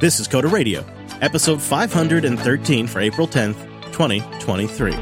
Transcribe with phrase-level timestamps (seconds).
[0.00, 0.84] This is Coder Radio,
[1.20, 3.54] episode 513 for April 10th,
[3.92, 4.92] 2023.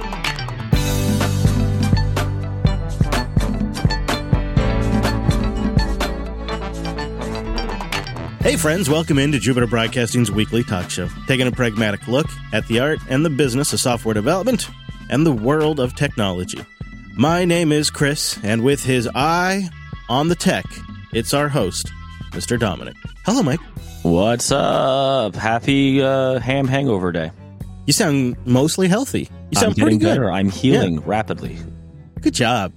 [8.43, 12.79] Hey, friends, welcome into Jupiter Broadcasting's weekly talk show, taking a pragmatic look at the
[12.79, 14.69] art and the business of software development
[15.09, 16.63] and the world of technology.
[17.17, 19.71] My name is Chris, and with his eye
[20.11, 20.67] on the tech,
[21.15, 21.91] it's our host,
[22.33, 22.59] Mr.
[22.59, 22.97] Dominick.
[23.25, 23.61] Hello, Mike.
[24.03, 25.37] What's up?
[25.37, 27.31] Happy uh, ham hangover day.
[27.87, 29.29] You sound mostly healthy.
[29.51, 30.07] You sound I'm pretty getting good.
[30.07, 30.31] better.
[30.33, 31.57] I'm healing rapidly.
[32.21, 32.73] Good job.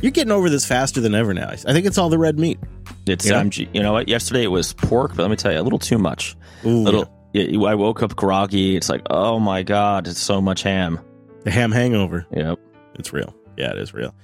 [0.00, 1.50] You're getting over this faster than ever now.
[1.50, 2.58] I think it's all the red meat.
[3.06, 3.38] It's Yeah.
[3.38, 4.08] um, you know what?
[4.08, 6.36] Yesterday it was pork, but let me tell you, a little too much.
[6.64, 7.10] Ooh, little.
[7.32, 8.76] yeah, I woke up groggy.
[8.76, 10.98] It's like, oh my god, it's so much ham.
[11.44, 12.26] the ham hangover.
[12.34, 12.58] Yep.
[12.98, 13.34] It's real.
[13.56, 14.14] Yeah, it is real.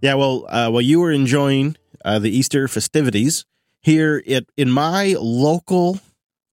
[0.00, 3.44] Yeah, well, uh, while you were enjoying uh, the Easter festivities
[3.82, 6.00] here at in my local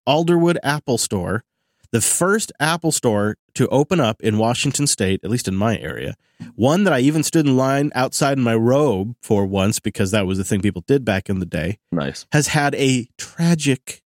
[0.08, 1.44] Alderwood Apple Store,
[1.92, 6.16] the first Apple Store to open up in Washington State, at least in my area,
[6.56, 10.28] one that I even stood in line outside in my robe for once because that
[10.28, 11.80] was the thing people did back in the day.
[11.92, 12.28] Nice.
[12.32, 14.02] has had a tragic,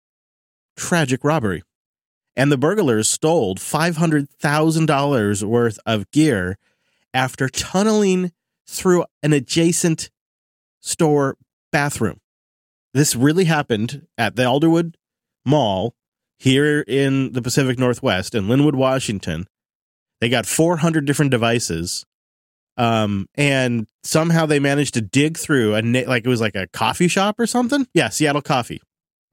[0.77, 1.63] tragic robbery.
[2.35, 6.57] And the burglars stole $500,000 worth of gear
[7.13, 8.31] after tunneling
[8.67, 10.09] through an adjacent
[10.79, 11.35] store
[11.71, 12.21] bathroom.
[12.93, 14.95] This really happened at the Alderwood
[15.45, 15.93] Mall
[16.37, 19.47] here in the Pacific Northwest in Lynnwood, Washington.
[20.21, 22.05] They got 400 different devices.
[22.77, 26.67] Um, and somehow they managed to dig through a na- like it was like a
[26.67, 27.85] coffee shop or something.
[27.93, 28.81] Yeah, Seattle Coffee.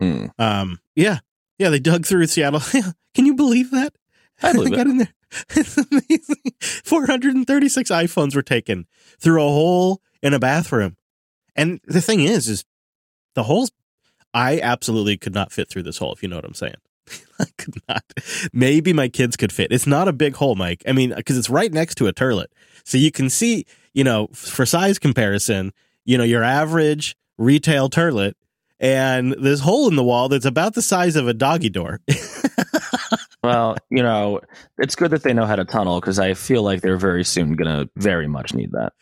[0.01, 0.27] Hmm.
[0.39, 1.21] Um, yeah,
[1.59, 2.61] yeah, they dug through Seattle.
[3.15, 3.95] Can you believe that?
[4.43, 4.91] I believe got it.
[4.91, 5.13] in there.
[5.57, 6.53] It's amazing.
[6.85, 8.87] 436 iPhones were taken
[9.21, 10.97] through a hole in a bathroom.
[11.55, 12.65] And the thing is, is
[13.37, 13.71] the holes,
[14.35, 16.75] I absolutely could not fit through this hole, if you know what I'm saying.
[17.39, 18.05] I could not.
[18.53, 19.71] Maybe my kids could fit.
[19.71, 20.83] It's not a big hole, Mike.
[20.87, 22.47] I mean, because it's right next to a turlet.
[22.85, 23.65] So you can see,
[23.95, 25.73] you know, for size comparison,
[26.05, 28.33] you know, your average retail turlet
[28.79, 32.01] and this hole in the wall that's about the size of a doggy door.
[33.47, 34.41] Well, you know,
[34.77, 37.55] it's good that they know how to tunnel because I feel like they're very soon
[37.55, 38.93] gonna very much need that.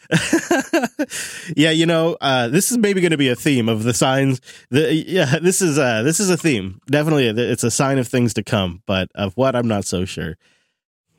[1.57, 4.43] yeah, you know, uh, this is maybe going to be a theme of the signs.
[4.69, 6.79] The, yeah, this is uh, this is a theme.
[6.91, 10.37] Definitely, it's a sign of things to come, but of what I'm not so sure.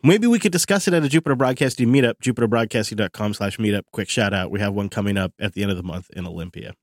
[0.04, 3.86] Maybe we could discuss it at a Jupiter Broadcasting meetup, jupiterbroadcasting.com slash meetup.
[3.92, 4.52] Quick shout out.
[4.52, 6.76] We have one coming up at the end of the month in Olympia.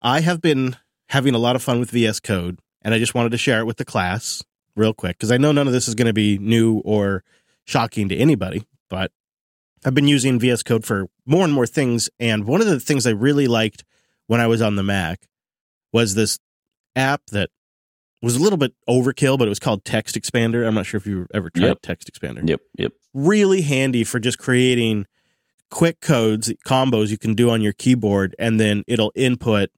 [0.00, 0.76] I have been
[1.08, 3.66] having a lot of fun with VS Code, and I just wanted to share it
[3.66, 4.44] with the class
[4.76, 7.24] real quick because I know none of this is going to be new or
[7.64, 9.10] shocking to anybody, but
[9.84, 12.08] I've been using VS Code for more and more things.
[12.20, 13.84] And one of the things I really liked
[14.26, 15.28] when I was on the Mac
[15.92, 16.38] was this
[16.94, 17.50] app that
[18.22, 20.66] was a little bit overkill, but it was called Text Expander.
[20.66, 21.78] I'm not sure if you've ever tried Yep.
[21.82, 22.48] Text Expander.
[22.48, 22.60] Yep.
[22.78, 22.92] Yep.
[23.14, 25.06] Really handy for just creating
[25.70, 29.70] quick codes, combos you can do on your keyboard, and then it'll input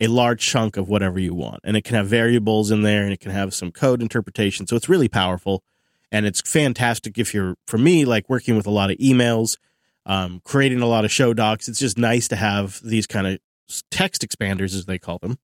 [0.00, 1.60] a large chunk of whatever you want.
[1.64, 4.66] And it can have variables in there and it can have some code interpretation.
[4.66, 5.62] So it's really powerful
[6.10, 9.56] and it's fantastic if you're, for me, like working with a lot of emails,
[10.04, 11.68] um, creating a lot of show docs.
[11.68, 13.38] It's just nice to have these kind of
[13.90, 15.38] text expanders, as they call them,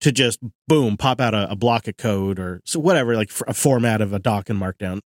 [0.00, 0.38] to just
[0.68, 4.12] boom, pop out a, a block of code or so whatever, like a format of
[4.12, 5.00] a doc in Markdown,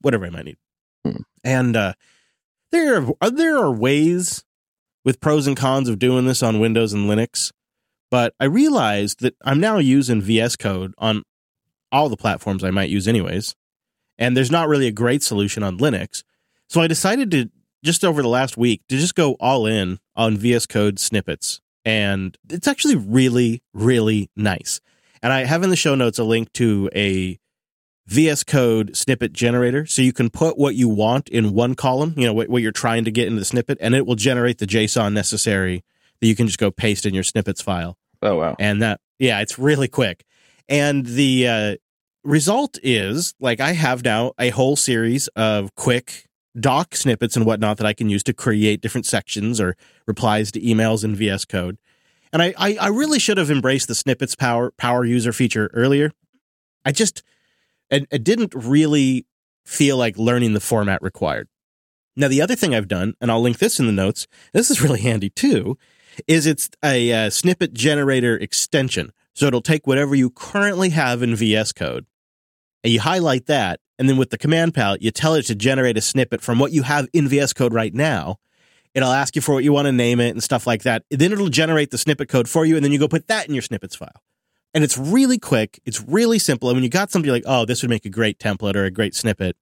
[0.00, 0.56] whatever I might need.
[1.04, 1.22] Hmm.
[1.44, 1.92] And uh,
[2.70, 4.44] there are there are ways
[5.04, 7.52] with pros and cons of doing this on Windows and Linux,
[8.10, 11.22] but I realized that I'm now using VS Code on
[11.92, 13.54] all the platforms I might use anyways,
[14.18, 16.22] and there's not really a great solution on Linux.
[16.68, 17.50] So I decided to
[17.84, 22.36] just over the last week to just go all in on VS Code snippets, and
[22.50, 24.80] it's actually really really nice.
[25.22, 27.38] And I have in the show notes a link to a
[28.06, 29.84] VS Code snippet generator.
[29.86, 32.72] So you can put what you want in one column, you know, what, what you're
[32.72, 35.84] trying to get into the snippet, and it will generate the JSON necessary
[36.20, 37.96] that you can just go paste in your snippets file.
[38.22, 38.56] Oh wow.
[38.58, 40.24] And that, yeah, it's really quick.
[40.68, 41.76] And the uh,
[42.24, 46.26] result is like I have now a whole series of quick
[46.58, 49.76] doc snippets and whatnot that I can use to create different sections or
[50.06, 51.78] replies to emails in VS Code.
[52.32, 56.10] And I, I, I really should have embraced the snippets power power user feature earlier.
[56.84, 57.22] I just
[57.92, 59.26] I, I didn't really
[59.64, 61.48] feel like learning the format required.
[62.16, 64.26] Now the other thing I've done, and I'll link this in the notes.
[64.52, 65.76] This is really handy too,
[66.26, 69.12] is it's a uh, snippet generator extension.
[69.34, 72.06] So it'll take whatever you currently have in VS Code,
[72.82, 75.98] and you highlight that, and then with the command palette, you tell it to generate
[75.98, 78.38] a snippet from what you have in VS Code right now.
[78.94, 81.04] It'll ask you for what you want to name it and stuff like that.
[81.10, 83.54] Then it'll generate the snippet code for you, and then you go put that in
[83.54, 84.22] your snippets file.
[84.72, 85.80] And it's really quick.
[85.84, 86.70] It's really simple.
[86.70, 88.90] And when you got something like, oh, this would make a great template or a
[88.90, 89.56] great snippet,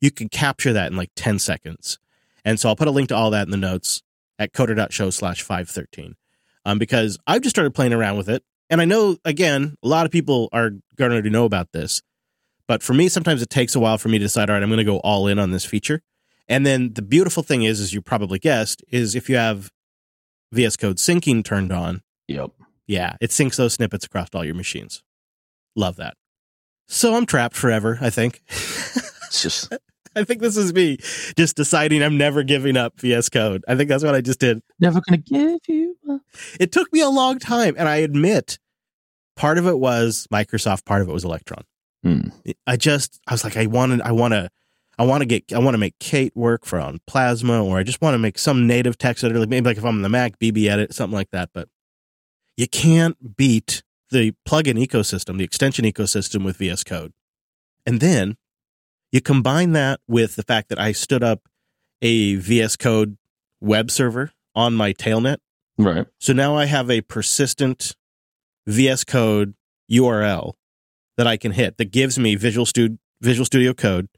[0.00, 1.98] you can capture that in like 10 seconds.
[2.44, 4.02] And so I'll put a link to all that in the notes
[4.42, 6.14] at coder.show slash 513.
[6.64, 8.42] Um, because I've just started playing around with it.
[8.70, 12.02] And I know, again, a lot of people are going to know about this.
[12.68, 14.68] But for me, sometimes it takes a while for me to decide, all right, I'm
[14.68, 16.00] going to go all in on this feature.
[16.48, 19.70] And then the beautiful thing is, as you probably guessed, is if you have
[20.52, 22.50] VS Code syncing turned on, Yep.
[22.86, 25.02] yeah, it syncs those snippets across all your machines.
[25.76, 26.14] Love that.
[26.88, 28.42] So I'm trapped forever, I think.
[29.32, 29.72] It's just
[30.16, 30.98] I think this is me
[31.36, 33.64] just deciding I'm never giving up VS Code.
[33.66, 34.62] I think that's what I just did.
[34.80, 35.96] never gonna give you.
[36.10, 36.20] up.
[36.60, 38.58] It took me a long time, and I admit
[39.36, 41.64] part of it was Microsoft, part of it was Electron.
[42.02, 42.28] Hmm.
[42.66, 44.50] I just I was like, I wanted I want to
[44.98, 47.82] I want to get I want to make Kate work for on Plasma, or I
[47.82, 50.08] just want to make some native text editor, like maybe like if I'm on the
[50.08, 51.50] Mac, BBEdit, something like that.
[51.54, 51.68] But
[52.56, 57.12] you can't beat the plugin ecosystem, the extension ecosystem with VS Code,
[57.86, 58.36] and then
[59.12, 61.48] you combine that with the fact that I stood up
[62.00, 63.18] a VS Code
[63.60, 65.36] web server on my tailnet.
[65.78, 66.06] Right.
[66.18, 67.94] So now I have a persistent
[68.66, 69.54] VS Code
[69.90, 70.54] URL
[71.16, 74.08] that I can hit that gives me Visual Studio, Visual Studio Code,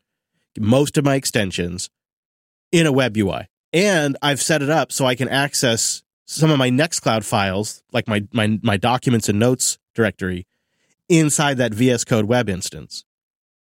[0.59, 1.91] most of my extensions
[2.73, 3.49] in a web UI.
[3.73, 8.09] And I've set it up so I can access some of my Nextcloud files, like
[8.09, 10.47] my, my, my documents and notes directory,
[11.09, 13.05] inside that VS Code web instance.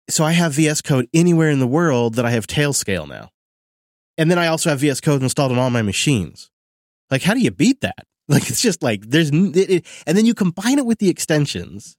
[0.08, 3.30] So I have VS Code anywhere in the world that I have Tailscale now.
[4.18, 6.50] And then I also have VS Code installed on all my machines.
[7.10, 8.06] Like, how do you beat that?
[8.28, 11.96] Like, it's just like there's, it, it, and then you combine it with the extensions.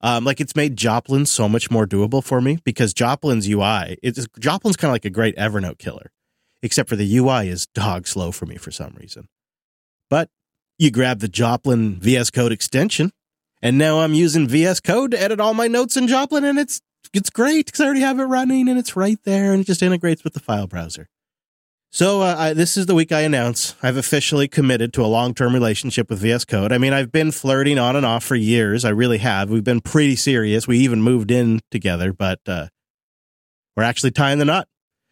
[0.00, 4.24] Um, like it's made Joplin so much more doable for me because Joplin's UI, it's
[4.38, 6.12] Joplin's kind of like a great Evernote killer,
[6.62, 9.26] except for the UI is dog slow for me for some reason.
[10.08, 10.28] But
[10.78, 13.10] you grab the Joplin VS Code extension,
[13.62, 16.80] and now I'm using VS Code to edit all my notes in Joplin, and it's
[17.12, 19.82] it's great because I already have it running and it's right there, and it just
[19.82, 21.08] integrates with the file browser.
[21.90, 25.54] So uh, I, this is the week I announce I've officially committed to a long-term
[25.54, 26.72] relationship with VS Code.
[26.72, 28.84] I mean, I've been flirting on and off for years.
[28.84, 29.48] I really have.
[29.48, 30.68] We've been pretty serious.
[30.68, 32.66] We even moved in together, but uh,
[33.76, 34.68] we're actually tying the knot.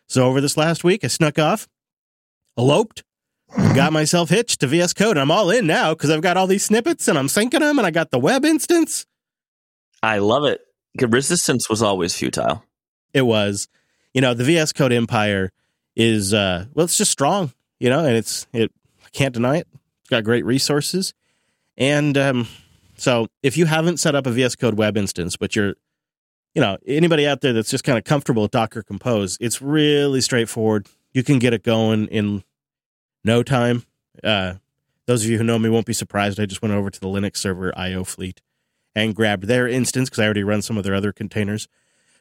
[0.09, 1.69] So over this last week, I snuck off,
[2.59, 3.03] eloped,
[3.75, 5.17] got myself hitched to VS Code.
[5.17, 7.87] I'm all in now because I've got all these snippets and I'm syncing them, and
[7.87, 9.07] I got the web instance.
[10.03, 10.61] I love it.
[11.01, 12.65] Resistance was always futile.
[13.13, 13.69] It was,
[14.13, 15.51] you know, the VS Code empire
[15.97, 18.73] is uh well it's just strong you know and it's it
[19.05, 19.69] I can't deny it.
[20.01, 21.15] It's got great resources.
[21.77, 22.49] And um
[22.97, 25.75] so if you haven't set up a vs code web instance but you're
[26.55, 30.21] you know anybody out there that's just kind of comfortable with docker compose it's really
[30.21, 30.89] straightforward.
[31.13, 32.43] You can get it going in
[33.25, 33.85] no time.
[34.23, 34.55] Uh
[35.07, 36.41] those of you who know me won't be surprised.
[36.41, 38.41] I just went over to the linux server io fleet
[38.95, 41.69] and grabbed their instance because i already run some of their other containers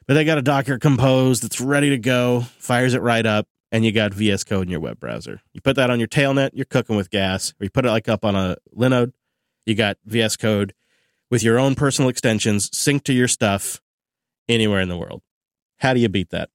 [0.06, 3.84] but they got a docker compose that's ready to go fires it right up and
[3.84, 5.40] you got VS Code in your web browser.
[5.52, 7.52] You put that on your tailnet, you're cooking with gas.
[7.58, 9.12] Or you put it like up on a Linode,
[9.66, 10.74] you got VS Code
[11.28, 13.80] with your own personal extensions synced to your stuff
[14.48, 15.22] anywhere in the world.
[15.78, 16.50] How do you beat that?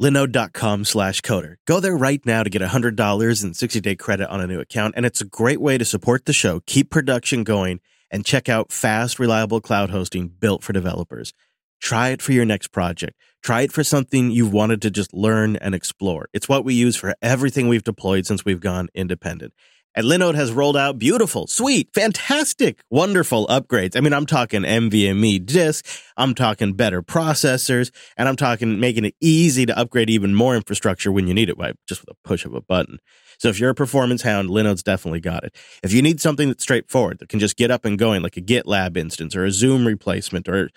[0.00, 1.56] Linode.com slash coder.
[1.66, 4.94] Go there right now to get $100 and 60 day credit on a new account.
[4.96, 8.72] And it's a great way to support the show, keep production going, and check out
[8.72, 11.32] fast, reliable cloud hosting built for developers.
[11.80, 13.18] Try it for your next project.
[13.42, 16.28] Try it for something you've wanted to just learn and explore.
[16.32, 19.54] It's what we use for everything we've deployed since we've gone independent.
[19.96, 23.96] And Linode has rolled out beautiful, sweet, fantastic, wonderful upgrades.
[23.96, 25.86] I mean, I'm talking NVMe disk,
[26.18, 31.10] I'm talking better processors, and I'm talking making it easy to upgrade even more infrastructure
[31.10, 32.98] when you need it by just with a push of a button.
[33.38, 35.54] So if you're a performance hound, Linode's definitely got it.
[35.82, 38.42] If you need something that's straightforward that can just get up and going, like a
[38.42, 40.68] GitLab instance or a Zoom replacement or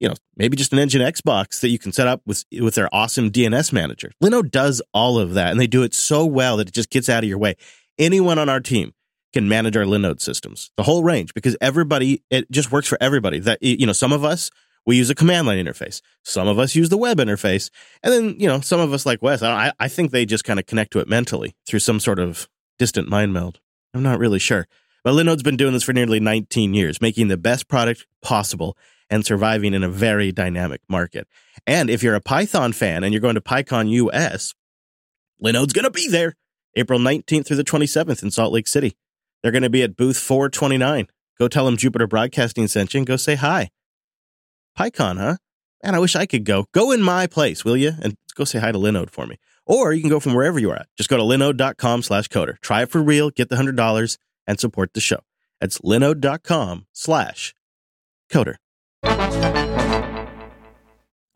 [0.00, 2.88] you know, maybe just an NGINX box that you can set up with with their
[2.90, 4.10] awesome DNS manager.
[4.22, 7.10] Linode does all of that, and they do it so well that it just gets
[7.10, 7.54] out of your way.
[8.00, 8.94] Anyone on our team
[9.32, 13.38] can manage our Linode systems, the whole range, because everybody it just works for everybody.
[13.38, 14.50] That you know, some of us
[14.86, 17.70] we use a command line interface, some of us use the web interface,
[18.02, 19.42] and then you know, some of us like Wes.
[19.42, 22.48] I, I think they just kind of connect to it mentally through some sort of
[22.78, 23.60] distant mind meld.
[23.94, 24.66] I'm not really sure.
[25.04, 28.76] But Linode's been doing this for nearly 19 years, making the best product possible
[29.08, 31.26] and surviving in a very dynamic market.
[31.66, 34.54] And if you're a Python fan and you're going to PyCon US,
[35.42, 36.36] Linode's going to be there
[36.76, 38.96] April 19th through the 27th in Salt Lake City.
[39.42, 41.08] They're going to be at booth 429.
[41.38, 43.70] Go tell them Jupiter Broadcasting sent you and go say hi.
[44.78, 45.36] PyCon, huh?
[45.82, 46.66] Man, I wish I could go.
[46.72, 47.92] Go in my place, will you?
[48.02, 49.36] And go say hi to Linode for me.
[49.64, 50.88] Or you can go from wherever you are at.
[50.96, 52.58] Just go to linode.com slash coder.
[52.60, 55.20] Try it for real, get the $100, and support the show.
[55.60, 57.54] That's linode.com slash
[58.30, 58.56] coder.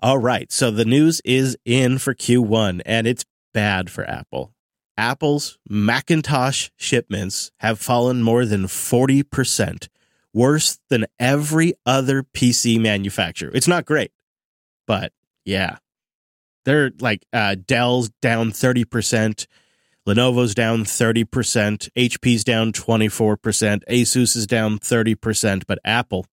[0.01, 0.53] All right.
[0.53, 3.25] So the news is in for Q1 and it's
[3.55, 4.53] bad for Apple.
[4.97, 9.89] Apple's Macintosh shipments have fallen more than 40%,
[10.33, 13.51] worse than every other PC manufacturer.
[13.55, 14.13] It's not great,
[14.87, 15.13] but
[15.45, 15.79] yeah.
[16.65, 19.47] They're like uh, Dell's down 30%,
[20.07, 26.27] Lenovo's down 30%, HP's down 24%, Asus is down 30%, but Apple,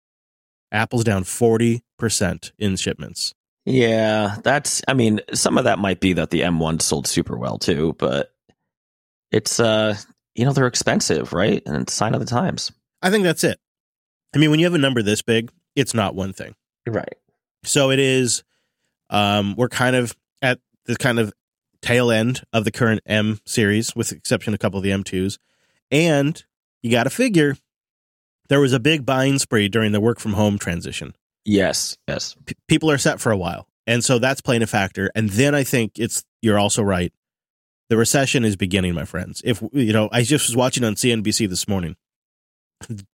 [0.71, 3.33] Apple's down 40% in shipments.
[3.65, 7.57] Yeah, that's I mean, some of that might be that the M1 sold super well
[7.57, 8.33] too, but
[9.31, 9.95] it's uh
[10.35, 11.61] you know, they're expensive, right?
[11.65, 12.71] And it's sign of the times.
[13.01, 13.59] I think that's it.
[14.33, 16.55] I mean, when you have a number this big, it's not one thing.
[16.87, 17.15] Right.
[17.63, 18.43] So it is
[19.09, 21.33] um we're kind of at the kind of
[21.81, 24.91] tail end of the current M series, with the exception of a couple of the
[24.91, 25.37] M2s.
[25.89, 26.41] And
[26.81, 27.57] you got to figure
[28.49, 31.15] there was a big buying spree during the work from home transition.
[31.45, 32.35] Yes, yes.
[32.45, 33.67] P- people are set for a while.
[33.87, 35.09] And so that's playing a factor.
[35.15, 37.11] And then I think it's, you're also right.
[37.91, 39.41] The recession is beginning, my friends.
[39.43, 41.97] If, you know, I just was watching on CNBC this morning.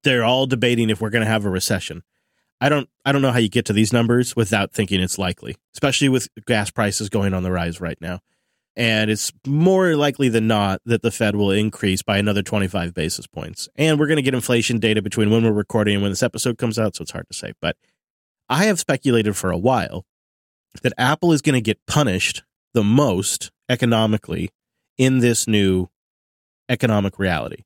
[0.04, 2.04] They're all debating if we're going to have a recession.
[2.62, 5.56] I don't, I don't know how you get to these numbers without thinking it's likely,
[5.74, 8.20] especially with gas prices going on the rise right now
[8.78, 13.26] and it's more likely than not that the Fed will increase by another 25 basis
[13.26, 13.68] points.
[13.76, 16.60] And we're going to get inflation data between when we're recording and when this episode
[16.60, 17.54] comes out, so it's hard to say.
[17.60, 17.76] But
[18.48, 20.06] I have speculated for a while
[20.84, 22.44] that Apple is going to get punished
[22.76, 24.52] the most economically
[24.98, 25.90] in this new
[26.70, 27.64] economic reality.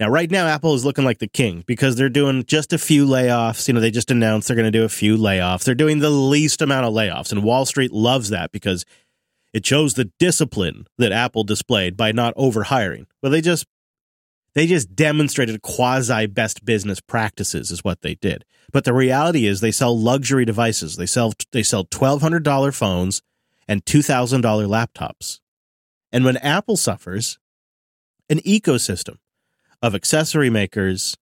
[0.00, 3.06] Now, right now, Apple is looking like the king because they're doing just a few
[3.06, 3.68] layoffs.
[3.68, 5.64] You know, they just announced they're going to do a few layoffs.
[5.64, 8.84] They're doing the least amount of layoffs, and Wall Street loves that because
[9.52, 13.06] it shows the discipline that Apple displayed by not overhiring.
[13.22, 13.66] Well, they just
[14.54, 18.44] they just demonstrated quasi best business practices is what they did.
[18.72, 20.96] But the reality is they sell luxury devices.
[20.96, 23.22] They sell they sell $1200 phones
[23.68, 25.40] and $2000 laptops.
[26.12, 27.38] And when Apple suffers,
[28.28, 29.16] an ecosystem
[29.80, 31.16] of accessory makers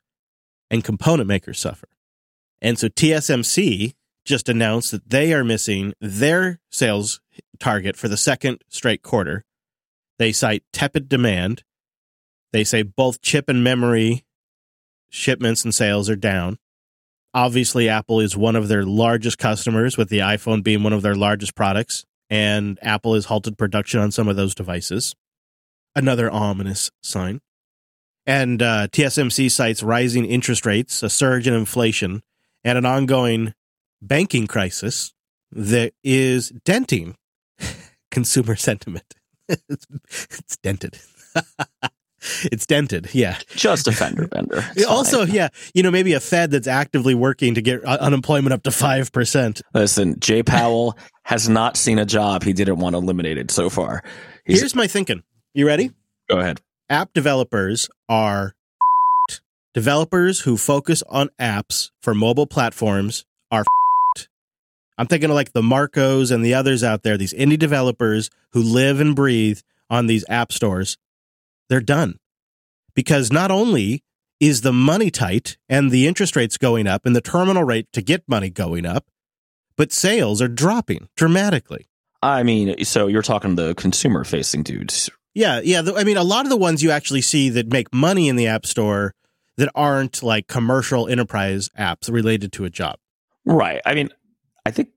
[0.69, 1.87] and component makers suffer.
[2.61, 3.93] And so TSMC
[4.25, 7.21] just announced that they are missing their sales
[7.59, 9.45] target for the second straight quarter.
[10.17, 11.63] They cite tepid demand.
[12.51, 14.25] They say both chip and memory
[15.09, 16.57] shipments and sales are down.
[17.33, 21.15] Obviously, Apple is one of their largest customers, with the iPhone being one of their
[21.15, 25.15] largest products, and Apple has halted production on some of those devices.
[25.95, 27.41] Another ominous sign.
[28.25, 32.21] And uh, TSMC cites rising interest rates, a surge in inflation,
[32.63, 33.53] and an ongoing
[34.01, 35.13] banking crisis
[35.51, 37.15] that is denting
[38.11, 39.15] consumer sentiment.
[39.47, 39.87] it's,
[40.39, 40.99] it's dented.
[42.51, 43.09] it's dented.
[43.13, 43.37] Yeah.
[43.55, 44.63] Just a fender bender.
[44.75, 45.35] It's also, fine.
[45.35, 48.69] yeah, you know, maybe a Fed that's actively working to get uh, unemployment up to
[48.69, 49.61] 5%.
[49.73, 54.03] Listen, Jay Powell has not seen a job he didn't want eliminated so far.
[54.45, 55.23] He's, Here's my thinking.
[55.53, 55.91] You ready?
[56.29, 56.61] Go ahead.
[56.89, 58.55] App developers are
[59.73, 63.63] developers who focus on apps for mobile platforms are
[64.97, 68.61] I'm thinking of like the Marcos and the others out there, these indie developers who
[68.61, 69.59] live and breathe
[69.89, 70.97] on these app stores.
[71.69, 72.17] They're done.
[72.95, 74.03] Because not only
[74.39, 78.01] is the money tight and the interest rates going up and the terminal rate to
[78.01, 79.05] get money going up,
[79.77, 81.87] but sales are dropping dramatically.
[82.21, 85.09] I mean, so you're talking the consumer facing dudes.
[85.33, 85.83] Yeah, yeah.
[85.95, 88.47] I mean, a lot of the ones you actually see that make money in the
[88.47, 89.13] App Store
[89.57, 92.97] that aren't like commercial enterprise apps related to a job.
[93.45, 93.81] Right.
[93.85, 94.09] I mean,
[94.65, 94.89] I think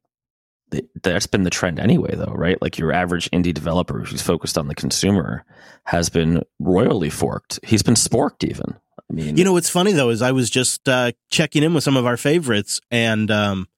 [1.03, 2.61] that's been the trend anyway, though, right?
[2.61, 5.45] Like your average indie developer who's focused on the consumer
[5.85, 7.61] has been royally forked.
[7.63, 8.77] He's been sporked, even.
[8.99, 11.85] I mean, you know what's funny though is I was just uh, checking in with
[11.85, 13.69] some of our favorites, and um,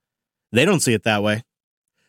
[0.52, 1.42] they don't see it that way.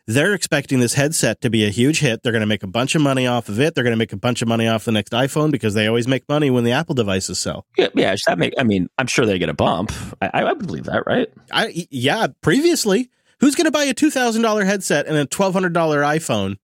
[0.08, 2.22] They're expecting this headset to be a huge hit.
[2.22, 3.74] They're going to make a bunch of money off of it.
[3.74, 6.06] They're going to make a bunch of money off the next iPhone because they always
[6.06, 7.66] make money when the Apple devices sell.
[7.76, 8.54] Yeah, yeah that make.
[8.56, 9.92] I mean, I'm sure they get a bump.
[10.22, 11.28] I, I believe that, right?
[11.50, 12.28] I yeah.
[12.40, 16.56] Previously, Who's going to buy a $2,000 headset and a $1,200 iPhone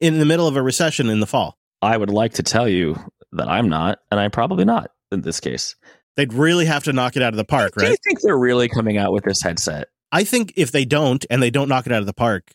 [0.00, 1.58] in the middle of a recession in the fall?
[1.82, 2.96] I would like to tell you
[3.32, 5.74] that I'm not, and I'm probably not in this case.
[6.16, 7.86] They'd really have to knock it out of the park, right?
[7.86, 9.88] Do you think they're really coming out with this headset?
[10.12, 12.50] I think if they don't and they don't knock it out of the park,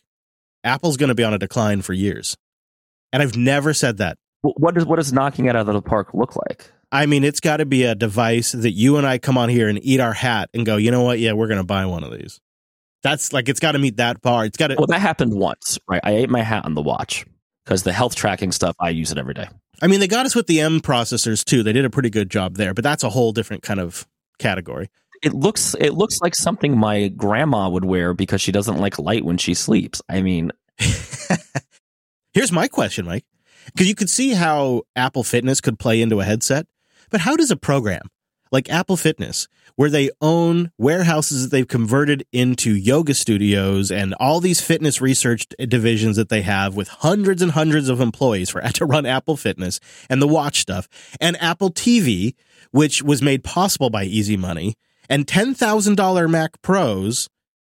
[0.62, 2.36] Apple's going to be on a decline for years.
[3.12, 4.18] And I've never said that.
[4.42, 6.70] What does what does knocking it out of the park look like?
[6.92, 9.68] I mean, it's got to be a device that you and I come on here
[9.68, 11.18] and eat our hat and go, you know what?
[11.18, 12.40] Yeah, we're going to buy one of these.
[13.02, 14.44] That's like it's got to meet that bar.
[14.44, 14.76] It's got to.
[14.76, 16.00] Well, that happened once, right?
[16.02, 17.24] I ate my hat on the watch
[17.64, 19.48] because the health tracking stuff I use it every day.
[19.82, 21.62] I mean, they got us with the M processors too.
[21.62, 24.06] They did a pretty good job there, but that's a whole different kind of
[24.38, 24.90] category.
[25.22, 29.24] It looks it looks like something my grandma would wear because she doesn't like light
[29.24, 30.02] when she sleeps.
[30.08, 30.52] I mean,
[32.36, 33.24] Here's my question, Mike.
[33.66, 36.66] Because you could see how Apple Fitness could play into a headset,
[37.10, 38.08] but how does a program
[38.56, 44.40] like Apple Fitness, where they own warehouses that they've converted into yoga studios and all
[44.40, 48.86] these fitness research divisions that they have with hundreds and hundreds of employees for to
[48.86, 50.88] run Apple Fitness and the watch stuff
[51.20, 52.34] and Apple TV,
[52.70, 54.74] which was made possible by Easy Money
[55.10, 57.28] and $10,000 Mac Pros.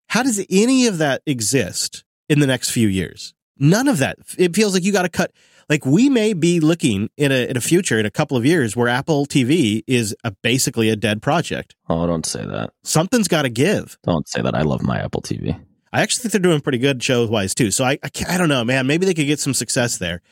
[0.08, 3.32] How does any of that exist in the next few years?
[3.56, 4.18] None of that.
[4.36, 5.32] It feels like you got to cut.
[5.68, 8.76] Like we may be looking in a in a future in a couple of years
[8.76, 11.74] where Apple TV is a, basically a dead project.
[11.88, 12.70] oh, don't say that.
[12.82, 13.98] Something's got to give.
[14.04, 14.54] Don't say that.
[14.54, 15.58] I love my Apple TV.
[15.92, 17.70] I actually think they're doing pretty good show wise too.
[17.70, 18.86] So I I, I don't know, man.
[18.86, 20.22] Maybe they could get some success there.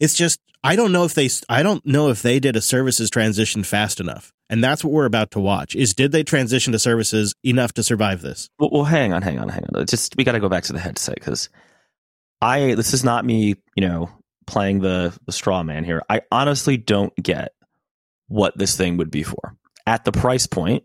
[0.00, 3.10] It's just I don't know if they I don't know if they did a services
[3.10, 4.32] transition fast enough.
[4.48, 5.76] And that's what we're about to watch.
[5.76, 8.48] Is did they transition to services enough to survive this?
[8.58, 9.86] Well, well hang on, hang on, hang on.
[9.86, 11.48] Just we got to go back to the headset because
[12.42, 14.10] I this is not me, you know,
[14.50, 16.02] playing the the straw man here.
[16.10, 17.52] I honestly don't get
[18.28, 20.84] what this thing would be for at the price point.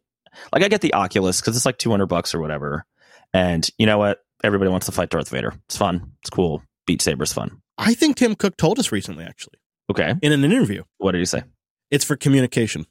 [0.54, 2.86] Like I get the Oculus because it's like two hundred bucks or whatever,
[3.34, 4.20] and you know what?
[4.44, 5.54] Everybody wants to fight Darth Vader.
[5.66, 6.12] It's fun.
[6.22, 6.62] It's cool.
[6.86, 7.62] Beat Saber's fun.
[7.78, 9.58] I think Tim Cook told us recently actually
[9.90, 10.84] Okay, in an interview.
[10.98, 11.44] what did he say?
[11.92, 12.86] It's for communication.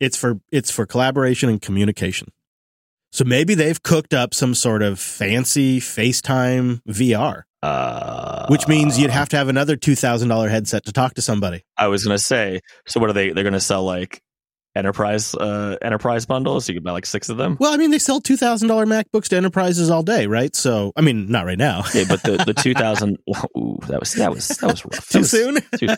[0.00, 2.28] It's for it's for collaboration and communication.
[3.12, 9.10] So maybe they've cooked up some sort of fancy FaceTime VR, Uh, which means you'd
[9.10, 11.64] have to have another two thousand dollar headset to talk to somebody.
[11.78, 12.60] I was gonna say.
[12.86, 13.30] So what are they?
[13.30, 14.20] They're gonna sell like
[14.76, 16.68] enterprise uh enterprise bundles.
[16.68, 17.56] You could buy like six of them.
[17.60, 20.54] Well, I mean, they sell two thousand dollar MacBooks to enterprises all day, right?
[20.54, 21.84] So, I mean, not right now.
[21.94, 23.16] Yeah, but the the two thousand.
[23.56, 25.08] Ooh, that was that was that was rough.
[25.08, 25.96] That Too was- soon, Dude,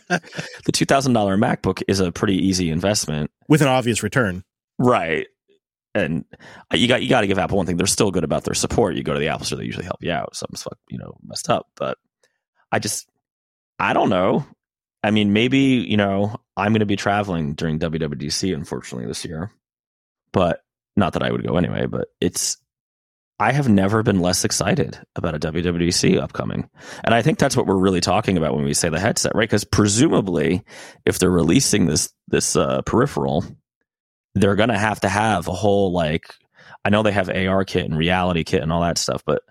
[0.66, 4.44] the two thousand dollar MacBook is a pretty easy investment, with an obvious return.
[4.78, 5.26] right?
[5.96, 6.24] And
[6.72, 7.76] you got you got to give Apple one thing.
[7.76, 8.96] They're still good about their support.
[8.96, 10.36] You go to the Apple Store, they usually help you out.
[10.36, 11.98] Something's fuck, you know messed up, but
[12.70, 13.08] I just
[13.78, 14.44] I don't know.
[15.02, 19.50] I mean, maybe you know I'm going to be traveling during WWDC, unfortunately this year,
[20.32, 20.60] but
[20.96, 21.86] not that I would go anyway.
[21.86, 22.58] But it's
[23.38, 26.70] I have never been less excited about a WWDC upcoming.
[27.04, 29.48] And I think that's what we're really talking about when we say the headset, right?
[29.48, 30.64] Because presumably,
[31.04, 33.44] if they're releasing this this uh, peripheral,
[34.36, 36.34] they're going to have to have a whole like
[36.84, 39.42] I know they have ARKit and RealityKit and all that stuff, but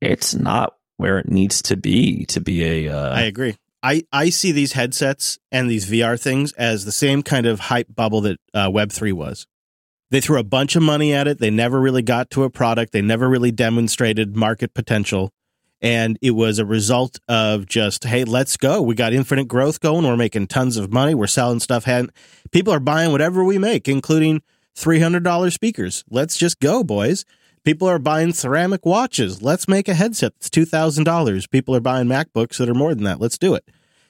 [0.00, 2.94] it's not where it needs to be to be a.
[2.96, 3.56] Uh, I agree.
[3.82, 7.94] I, I see these headsets and these VR things as the same kind of hype
[7.94, 9.46] bubble that uh, Web3 was.
[10.10, 11.38] They threw a bunch of money at it.
[11.38, 12.92] They never really got to a product.
[12.92, 15.32] They never really demonstrated market potential.
[15.84, 18.80] And it was a result of just, hey, let's go.
[18.80, 20.06] We got infinite growth going.
[20.06, 21.14] We're making tons of money.
[21.14, 21.84] We're selling stuff.
[21.84, 22.10] hand-
[22.52, 24.40] People are buying whatever we make, including
[24.74, 26.02] $300 speakers.
[26.08, 27.26] Let's just go, boys.
[27.64, 29.42] People are buying ceramic watches.
[29.42, 31.50] Let's make a headset that's $2,000.
[31.50, 33.20] People are buying MacBooks that are more than that.
[33.20, 33.68] Let's do it.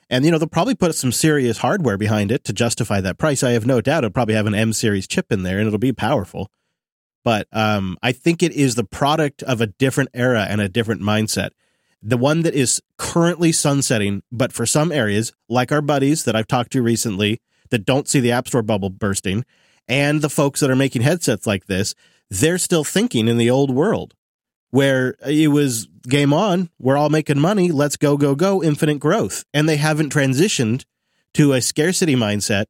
[0.09, 3.43] And, you know, they'll probably put some serious hardware behind it to justify that price.
[3.43, 5.79] I have no doubt it'll probably have an M series chip in there and it'll
[5.81, 6.53] be powerful.
[7.25, 11.01] But um, I think it is the product of a different era and a different
[11.03, 11.51] mindset.
[12.07, 16.47] The one that is currently sunsetting, but for some areas, like our buddies that I've
[16.47, 17.41] talked to recently
[17.71, 19.45] that don't see the App Store bubble bursting,
[19.89, 21.95] and the folks that are making headsets like this,
[22.29, 24.13] they're still thinking in the old world
[24.71, 29.45] where it was game on, we're all making money, let's go, go, go, infinite growth.
[29.55, 30.85] And they haven't transitioned
[31.35, 32.67] to a scarcity mindset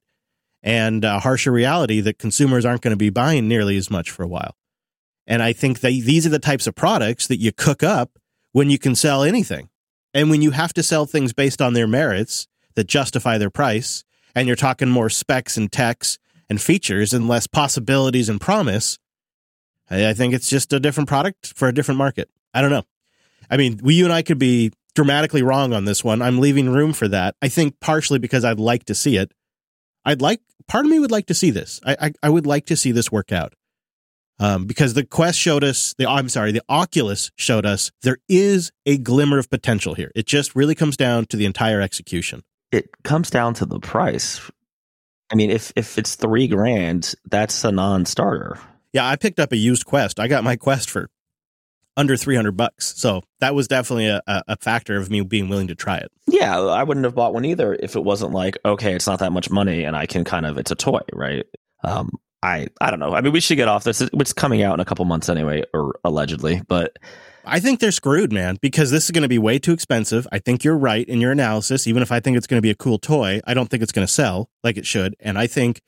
[0.63, 4.23] and a harsher reality that consumers aren't going to be buying nearly as much for
[4.23, 4.55] a while.
[5.27, 8.19] And I think that these are the types of products that you cook up
[8.55, 9.69] when you can sell anything.
[10.15, 14.05] And when you have to sell things based on their merits that justify their price,
[14.33, 18.99] and you're talking more specs and techs and features and less possibilities and promise,
[19.91, 22.31] I, think it's just a different product for a different market.
[22.55, 22.85] I don't know.
[23.51, 26.23] I mean, we, you and I could be dramatically wrong on this one.
[26.23, 27.35] I'm leaving room for that.
[27.43, 29.33] I think partially because I'd like to see it.
[30.05, 31.81] I'd like, part of me would like to see this.
[31.85, 33.55] I, I, I would like to see this work out.
[34.41, 38.73] Um, because the Quest showed us, the I'm sorry, the Oculus showed us there is
[38.85, 40.11] a glimmer of potential here.
[40.15, 42.43] It just really comes down to the entire execution.
[42.73, 44.41] it comes down to the price.
[45.33, 48.59] I mean, if if it's three grand, that's a non-starter.
[48.93, 50.19] Yeah, I picked up a used Quest.
[50.21, 51.09] I got my Quest for
[51.97, 52.93] under 300 bucks.
[52.97, 56.11] So that was definitely a, a a factor of me being willing to try it.
[56.27, 59.31] Yeah, I wouldn't have bought one either if it wasn't like, okay, it's not that
[59.33, 61.47] much money, and I can kind of, it's a toy, right?
[61.85, 62.11] Um,
[62.45, 63.15] I I don't know.
[63.15, 64.03] I mean, we should get off this.
[64.03, 66.99] It's coming out in a couple months anyway, or allegedly, but
[67.47, 70.27] I think they're screwed, man, because this is going to be way too expensive.
[70.31, 71.87] I think you're right in your analysis.
[71.87, 73.93] Even if I think it's going to be a cool toy, I don't think it's
[73.93, 75.17] going to sell like it should.
[75.21, 75.81] And I think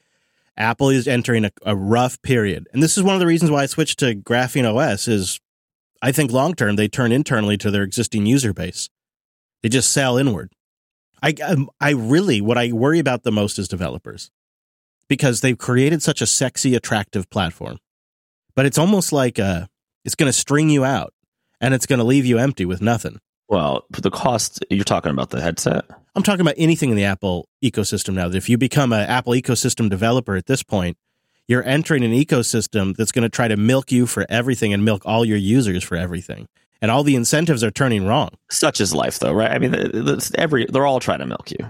[0.57, 2.67] Apple is entering a, a rough period.
[2.73, 5.41] And this is one of the reasons why I switched to GrapheneOS is
[6.01, 8.89] I think long term they turn internally to their existing user base.
[9.63, 10.53] They just sell inward.
[11.23, 14.31] I um, I really what I worry about the most is developers
[15.09, 17.79] because they've created such a sexy, attractive platform,
[18.55, 19.67] but it's almost like uh,
[20.05, 21.13] it's going to string you out
[21.61, 23.19] and it's going to leave you empty with nothing.
[23.49, 25.85] Well, the cost you're talking about the headset.
[26.17, 28.29] I'm talking about anything in the Apple ecosystem now.
[28.29, 30.97] That if you become an Apple ecosystem developer at this point,
[31.47, 35.03] you're entering an ecosystem that's going to try to milk you for everything and milk
[35.05, 36.49] all your users for everything.
[36.83, 38.31] And all the incentives are turning wrong.
[38.51, 39.51] Such is life, though, right?
[39.51, 39.75] I mean,
[40.35, 41.67] every they're all trying to milk you.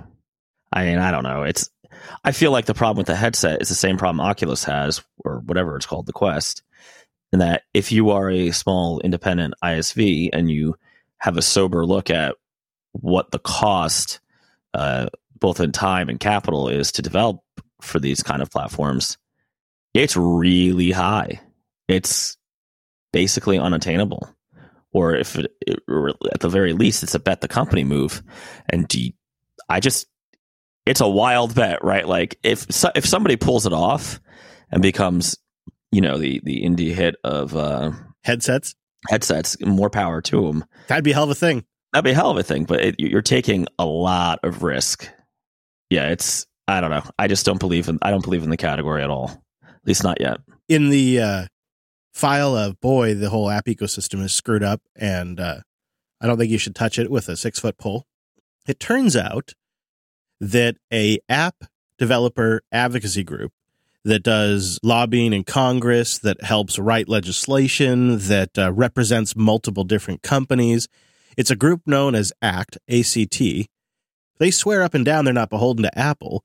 [0.73, 1.43] I mean, I don't know.
[1.43, 1.71] It's
[2.25, 5.41] I feel like the problem with the headset is the same problem Oculus has, or
[5.41, 6.63] whatever it's called, the Quest.
[7.33, 10.77] And that if you are a small independent ISV and you
[11.19, 12.37] have a sober look at
[12.93, 14.21] what the cost,
[14.75, 17.41] uh, both in time and capital, is to develop
[17.81, 19.19] for these kind of platforms,
[19.93, 21.41] it's really high.
[21.89, 22.37] It's
[23.13, 24.29] basically unattainable.
[24.93, 25.53] Or if it,
[25.89, 28.23] or at the very least, it's a bet the company move.
[28.69, 29.13] And you,
[29.69, 30.07] I just,
[30.87, 32.07] it's a wild bet, right?
[32.07, 34.21] Like if if somebody pulls it off
[34.71, 35.37] and becomes,
[35.91, 37.91] you know, the the indie hit of uh,
[38.23, 38.75] headsets,
[39.09, 40.65] headsets, more power to them.
[40.87, 41.65] That'd be a hell of a thing.
[41.93, 45.09] That'd be a hell of a thing, but it, you're taking a lot of risk.
[45.91, 47.03] Yeah, it's I don't know.
[47.19, 49.43] I just don't believe in I don't believe in the category at all.
[49.65, 50.39] At least not yet.
[50.69, 51.47] In the uh,
[52.15, 55.61] file of boy, the whole app ecosystem is screwed up, and uh,
[56.21, 58.07] I don't think you should touch it with a six foot pole.
[58.67, 59.53] It turns out
[60.41, 61.65] that a app
[61.99, 63.53] developer advocacy group
[64.05, 70.87] that does lobbying in Congress, that helps write legislation, that uh, represents multiple different companies.
[71.37, 73.43] It's a group known as ACT, ACT.
[74.39, 76.45] They swear up and down they're not beholden to Apple,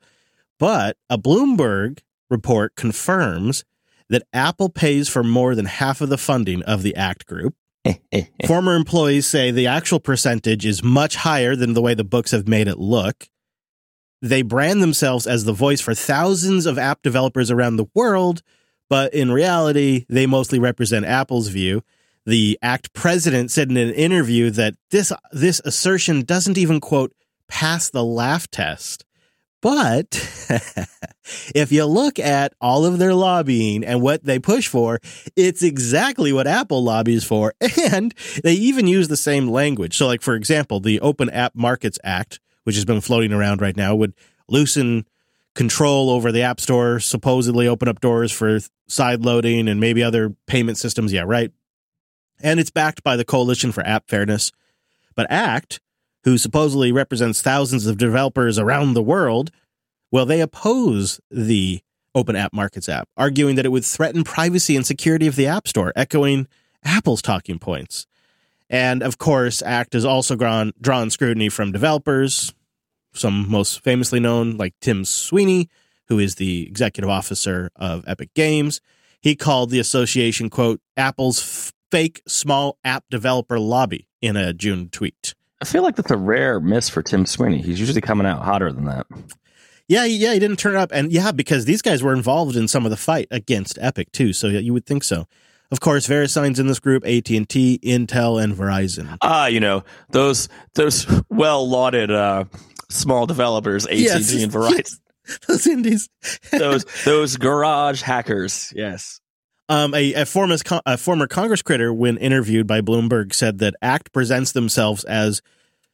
[0.58, 2.00] but a Bloomberg
[2.30, 3.64] report confirms
[4.10, 7.56] that Apple pays for more than half of the funding of the ACT group.
[8.48, 12.48] Former employees say the actual percentage is much higher than the way the books have
[12.48, 13.30] made it look.
[14.22, 18.44] They brand themselves as the voice for thousands of app developers around the world,
[18.90, 21.84] but in reality, they mostly represent Apple's view.
[22.26, 27.14] The ACT president said in an interview that this this assertion doesn't even quote
[27.48, 29.06] pass the laugh test.
[29.62, 30.08] But
[31.54, 35.00] if you look at all of their lobbying and what they push for,
[35.36, 37.54] it's exactly what Apple lobbies for.
[37.92, 39.98] And they even use the same language.
[39.98, 43.78] So, like, for example, the Open App Markets Act which has been floating around right
[43.78, 44.14] now, would
[44.48, 45.06] loosen
[45.56, 50.36] control over the App Store, supposedly open up doors for side loading and maybe other
[50.48, 51.12] payment systems.
[51.12, 51.52] Yeah, right.
[52.42, 54.52] And it's backed by the Coalition for App Fairness.
[55.16, 55.80] But ACT,
[56.24, 59.52] who supposedly represents thousands of developers around the world,
[60.12, 61.82] well, they oppose the
[62.14, 65.68] Open App Markets app, arguing that it would threaten privacy and security of the App
[65.68, 66.48] Store, echoing
[66.84, 68.08] Apple's talking points.
[68.72, 72.54] And of course, ACT has also drawn, drawn scrutiny from developers,
[73.14, 75.70] some most famously known like Tim Sweeney,
[76.08, 78.80] who is the executive officer of Epic Games.
[79.22, 85.36] He called the association, quote, Apple's fake small app developer lobby in a June tweet.
[85.62, 87.62] I feel like that's a rare miss for Tim Sweeney.
[87.62, 89.06] He's usually coming out hotter than that.
[89.90, 90.92] Yeah, yeah, he didn't turn up.
[90.94, 94.32] And yeah, because these guys were involved in some of the fight against Epic too.
[94.32, 95.28] So you would think so.
[95.72, 99.18] Of course, VeriSign's in this group, AT&T, Intel, and Verizon.
[99.22, 102.44] Ah, you know, those those well lauded uh,
[102.90, 105.00] small developers, AT&T yes, and Verizon.
[105.48, 106.10] those indies.
[106.52, 109.22] those those garage hackers, yes.
[109.70, 114.12] Um, a, a, former, a former Congress critter, when interviewed by Bloomberg, said that ACT
[114.12, 115.42] presents themselves as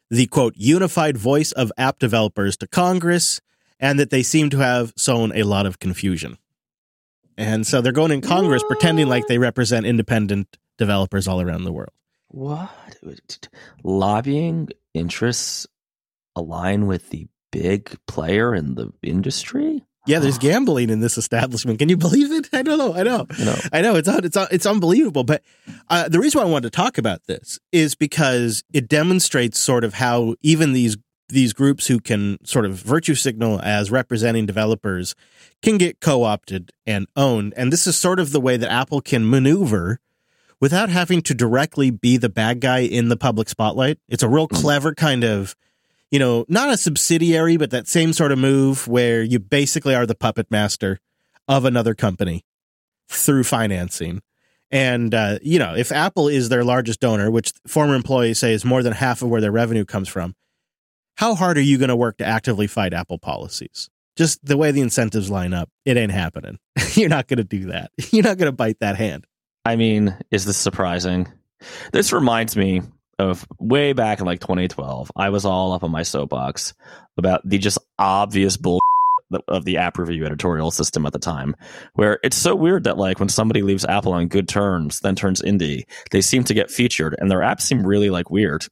[0.10, 3.40] the quote unified voice of app developers to Congress,
[3.80, 6.40] and that they seem to have sown a lot of confusion.
[7.38, 8.70] And so they're going in Congress what?
[8.70, 11.92] pretending like they represent independent developers all around the world.
[12.30, 13.48] What?
[13.84, 15.68] Lobbying interests
[16.36, 19.84] align with the big player in the industry?
[20.08, 21.80] Yeah, there's gambling in this establishment.
[21.80, 22.48] Can you believe it?
[22.54, 22.94] I don't know.
[22.94, 23.28] I know.
[23.40, 23.56] No.
[23.74, 23.96] I know.
[23.96, 25.26] It's it's it's unbelievable.
[25.26, 25.44] But
[25.90, 29.84] uh, the reason why I wanted to talk about this is because it demonstrates sort
[29.84, 30.98] of how even these
[31.30, 35.16] these groups who can sort of virtue signal as representing developers
[35.62, 37.54] can get co-opted and owned.
[37.58, 40.00] And this is sort of the way that Apple can maneuver
[40.60, 44.00] without having to directly be the bad guy in the public spotlight.
[44.08, 44.62] It's a real mm.
[44.62, 45.56] clever kind of,
[46.12, 50.06] you know, not a subsidiary, but that same sort of move where you basically are
[50.06, 51.00] the puppet master
[51.48, 52.44] of another company
[53.08, 54.22] through financing.
[54.70, 58.66] And, uh, you know, if Apple is their largest donor, which former employees say is
[58.66, 60.36] more than half of where their revenue comes from,
[61.18, 63.90] how hard are you going to work to actively fight Apple policies?
[64.16, 66.60] Just the way the incentives line up, it ain't happening.
[66.94, 67.92] You're not going to do that.
[68.12, 69.26] You're not going to bite that hand.
[69.66, 71.28] I mean, is this surprising?
[71.92, 72.82] This reminds me
[73.18, 75.12] of way back in like 2012.
[75.16, 76.76] I was all up on my soapbox
[77.18, 78.80] about the just obvious bull
[79.48, 81.56] of the app review editorial system at the time,
[81.96, 85.42] where it's so weird that like when somebody leaves Apple on good terms, then turns
[85.42, 88.68] indie, they seem to get featured, and their apps seem really like weird.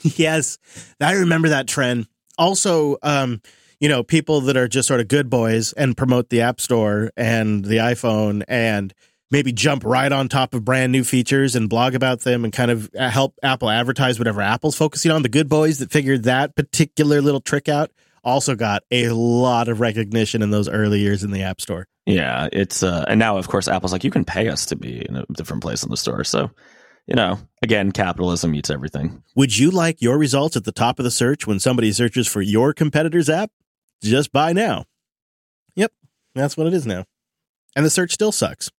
[0.16, 0.58] yes,
[1.00, 2.06] I remember that trend.
[2.36, 3.40] Also, um,
[3.80, 7.10] you know, people that are just sort of good boys and promote the App Store
[7.16, 8.92] and the iPhone and
[9.30, 12.70] maybe jump right on top of brand new features and blog about them and kind
[12.70, 15.22] of uh, help Apple advertise whatever Apple's focusing on.
[15.22, 17.90] The good boys that figured that particular little trick out
[18.24, 21.86] also got a lot of recognition in those early years in the App Store.
[22.06, 25.04] Yeah, it's uh, and now of course Apple's like you can pay us to be
[25.06, 26.24] in a different place in the store.
[26.24, 26.50] So,
[27.08, 29.22] you know, again, capitalism eats everything.
[29.34, 32.42] Would you like your results at the top of the search when somebody searches for
[32.42, 33.50] your competitor's app?
[34.02, 34.84] Just buy now.
[35.74, 35.90] Yep,
[36.34, 37.06] that's what it is now.
[37.74, 38.70] And the search still sucks.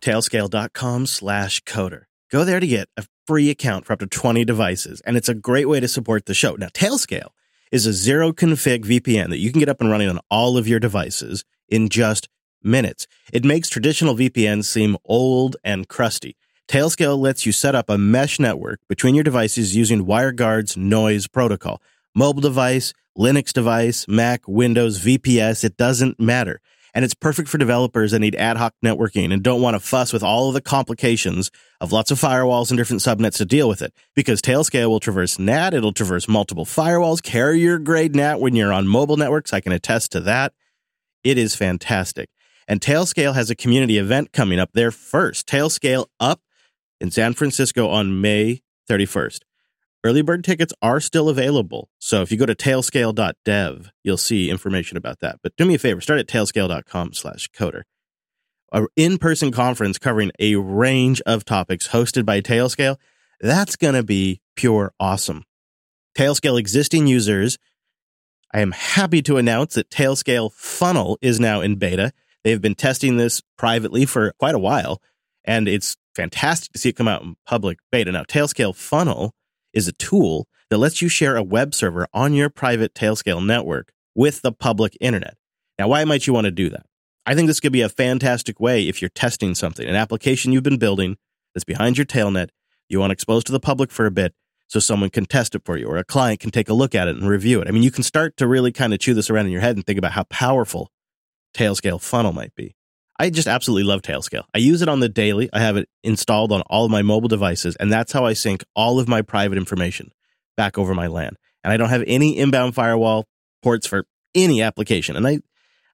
[0.00, 2.04] Tailscale.com slash coder.
[2.30, 5.34] Go there to get a free account for up to 20 devices, and it's a
[5.34, 6.54] great way to support the show.
[6.54, 7.28] Now, Tailscale
[7.70, 10.66] is a zero config VPN that you can get up and running on all of
[10.66, 12.28] your devices in just
[12.64, 13.06] minutes.
[13.32, 16.36] It makes traditional VPNs seem old and crusty.
[16.68, 21.82] Tailscale lets you set up a mesh network between your devices using WireGuard's noise protocol.
[22.14, 26.60] Mobile device, Linux device, Mac, Windows, VPS, it doesn't matter
[26.94, 30.12] and it's perfect for developers that need ad hoc networking and don't want to fuss
[30.12, 31.50] with all of the complications
[31.80, 33.92] of lots of firewalls and different subnets to deal with it.
[34.14, 38.86] Because Tailscale will traverse NAT, it'll traverse multiple firewalls, carrier grade NAT when you're on
[38.86, 39.52] mobile networks.
[39.52, 40.52] I can attest to that.
[41.24, 42.30] It is fantastic.
[42.66, 45.46] And Tailscale has a community event coming up there first.
[45.46, 46.40] Tailscale up
[47.00, 49.40] in San Francisco on May 31st.
[50.04, 51.88] Early bird tickets are still available.
[51.98, 55.38] So if you go to tailscale.dev, you'll see information about that.
[55.42, 57.82] But do me a favor, start at tailscale.com slash coder.
[58.70, 62.96] An in-person conference covering a range of topics hosted by Tailscale.
[63.40, 65.44] That's going to be pure awesome.
[66.18, 67.58] Tailscale existing users,
[68.52, 72.12] I am happy to announce that Tailscale Funnel is now in beta.
[72.44, 75.00] They've been testing this privately for quite a while,
[75.44, 78.12] and it's fantastic to see it come out in public beta.
[78.12, 79.32] Now, Tailscale Funnel
[79.72, 83.92] is a tool that lets you share a web server on your private Tailscale network
[84.14, 85.36] with the public internet.
[85.78, 86.86] Now, why might you want to do that?
[87.26, 90.62] I think this could be a fantastic way if you're testing something, an application you've
[90.62, 91.16] been building
[91.54, 92.48] that's behind your tailnet,
[92.88, 94.34] you want to expose to the public for a bit
[94.68, 97.08] so someone can test it for you or a client can take a look at
[97.08, 97.68] it and review it.
[97.68, 99.76] I mean, you can start to really kind of chew this around in your head
[99.76, 100.90] and think about how powerful
[101.54, 102.74] Tailscale funnel might be.
[103.18, 104.44] I just absolutely love Tailscale.
[104.54, 105.48] I use it on the daily.
[105.52, 108.64] I have it installed on all of my mobile devices, and that's how I sync
[108.74, 110.10] all of my private information
[110.56, 111.36] back over my LAN.
[111.62, 113.26] And I don't have any inbound firewall
[113.62, 115.16] ports for any application.
[115.16, 115.38] And I,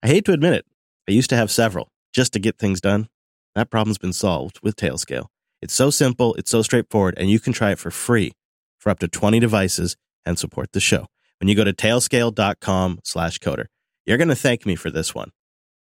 [0.03, 0.67] I hate to admit it,
[1.09, 3.09] I used to have several just to get things done.
[3.55, 5.27] That problem's been solved with Tailscale.
[5.61, 8.33] It's so simple, it's so straightforward, and you can try it for free
[8.79, 11.07] for up to 20 devices and support the show.
[11.39, 13.67] When you go to tailscale.com slash coder,
[14.07, 15.33] you're going to thank me for this one.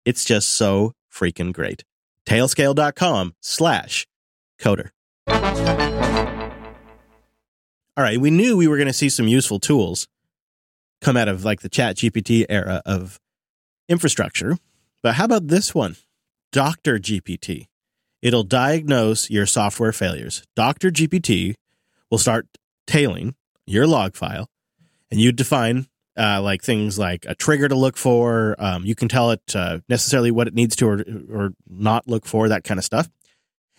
[0.06, 1.84] It's just so freaking great.
[2.26, 4.08] Tailscale.com slash
[4.60, 4.90] coder.
[7.98, 10.08] All right, we knew we were going to see some useful tools
[11.02, 13.20] come out of like the ChatGPT era of
[13.90, 14.58] infrastructure.
[15.04, 15.98] But how about this one?
[16.52, 17.00] Dr.
[17.00, 17.68] GPT.
[18.22, 20.44] It'll diagnose your software failures.
[20.56, 20.92] Dr.
[20.92, 21.56] GPT
[22.10, 22.48] will start
[22.86, 23.36] tailing
[23.66, 24.48] your log file
[25.10, 25.88] and you define
[26.22, 28.56] uh, like things like a trigger to look for.
[28.60, 32.26] Um, you can tell it uh, necessarily what it needs to or, or not look
[32.26, 33.10] for, that kind of stuff.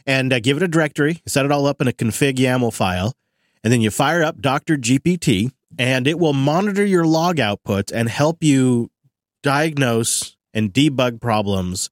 [0.06, 3.14] And uh, give it a directory, set it all up in a config YAML file,
[3.62, 4.76] and then you fire up Dr.
[4.76, 8.90] GPT, and it will monitor your log outputs and help you
[9.44, 11.90] diagnose and debug problems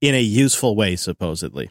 [0.00, 1.70] in a useful way, supposedly.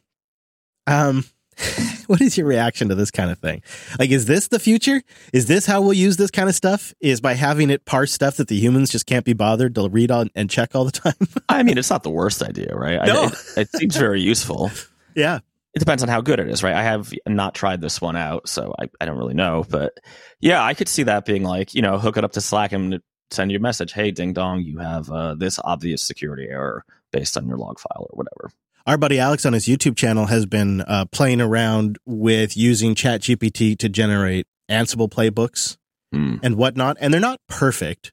[0.88, 1.26] Um,
[2.08, 3.62] what is your reaction to this kind of thing?
[3.98, 5.02] Like, is this the future?
[5.34, 6.94] Is this how we'll use this kind of stuff?
[7.00, 10.12] Is by having it parse stuff that the humans just can't be bothered to read
[10.12, 11.14] on and check all the time?
[11.50, 13.06] I mean, it's not the worst idea, right?
[13.06, 13.24] No.
[13.24, 14.72] I, it, it seems very useful.
[15.16, 15.40] Yeah.
[15.74, 16.76] It depends on how good it is, right?
[16.76, 19.66] I have not tried this one out, so I, I don't really know.
[19.68, 19.98] But
[20.40, 23.02] yeah, I could see that being like, you know, hook it up to Slack and
[23.32, 23.92] send you a message.
[23.92, 28.08] Hey, ding dong, you have uh, this obvious security error based on your log file
[28.10, 28.54] or whatever
[28.88, 33.78] our buddy Alex on his YouTube channel has been uh, playing around with using ChatGPT
[33.80, 35.78] to generate Ansible playbooks
[36.14, 36.40] mm.
[36.42, 38.12] and whatnot, and they're not perfect.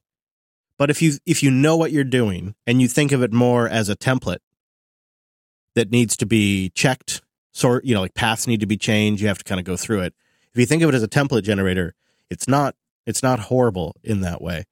[0.79, 3.69] But if you if you know what you're doing and you think of it more
[3.69, 4.41] as a template
[5.75, 9.29] that needs to be checked, sort you know, like paths need to be changed, you
[9.29, 10.15] have to kind of go through it.
[10.53, 11.95] If you think of it as a template generator,
[12.31, 12.75] it's not
[13.07, 14.65] it's not horrible in that way.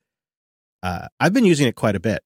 [0.83, 2.23] uh, I've been using it quite a bit.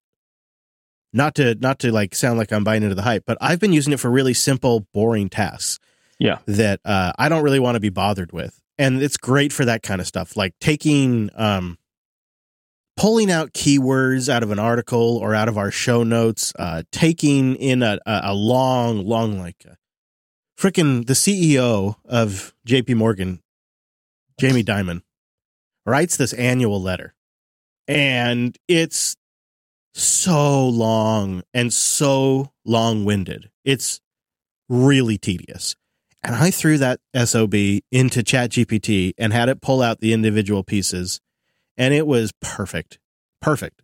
[1.12, 3.72] Not to not to like sound like I'm buying into the hype, but I've been
[3.72, 5.78] using it for really simple, boring tasks.
[6.20, 6.38] Yeah.
[6.46, 9.84] that uh, I don't really want to be bothered with, and it's great for that
[9.84, 11.78] kind of stuff, like taking um,
[12.98, 17.54] pulling out keywords out of an article or out of our show notes, uh, taking
[17.54, 19.64] in a, a, long, long like.
[19.68, 19.74] Uh,
[20.58, 23.40] freaking the CEO of JP Morgan,
[24.40, 25.02] Jamie Dimon,
[25.86, 27.14] writes this annual letter.
[27.86, 29.16] And it's
[29.98, 33.50] so long and so long winded.
[33.64, 34.00] It's
[34.68, 35.76] really tedious.
[36.22, 37.54] And I threw that SOB
[37.90, 41.20] into ChatGPT and had it pull out the individual pieces.
[41.76, 42.98] And it was perfect,
[43.40, 43.82] perfect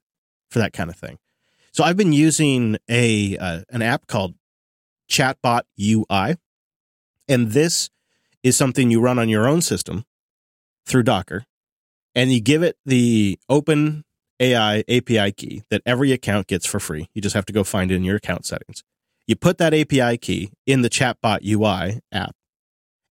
[0.50, 1.18] for that kind of thing.
[1.72, 4.34] So I've been using a uh, an app called
[5.10, 6.36] Chatbot UI
[7.28, 7.90] and this
[8.42, 10.04] is something you run on your own system
[10.86, 11.46] through Docker.
[12.14, 14.04] And you give it the open
[14.40, 17.08] AI API key that every account gets for free.
[17.14, 18.82] You just have to go find it in your account settings.
[19.26, 22.34] You put that API key in the Chatbot UI app,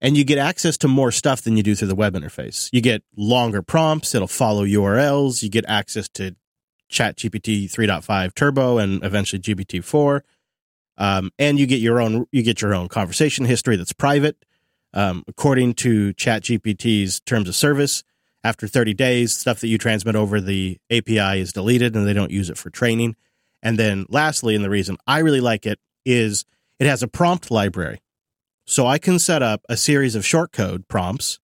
[0.00, 2.68] and you get access to more stuff than you do through the web interface.
[2.72, 6.34] You get longer prompts, it'll follow URLs, you get access to
[6.90, 10.22] ChatGPT 3.5 Turbo and eventually GPT 4
[10.98, 14.36] um, and you get your own you get your own conversation history that's private.
[14.94, 18.04] Um, according to ChatGPT's terms of service,
[18.44, 22.30] after 30 days, stuff that you transmit over the API is deleted, and they don't
[22.30, 23.16] use it for training.
[23.62, 26.44] And then, lastly, and the reason I really like it is
[26.78, 28.00] it has a prompt library,
[28.66, 31.38] so I can set up a series of shortcode prompts,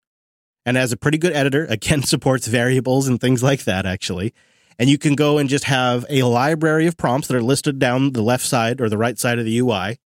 [0.65, 4.33] and as a pretty good editor, again supports variables and things like that actually
[4.79, 8.13] and you can go and just have a library of prompts that are listed down
[8.13, 9.99] the left side or the right side of the UI.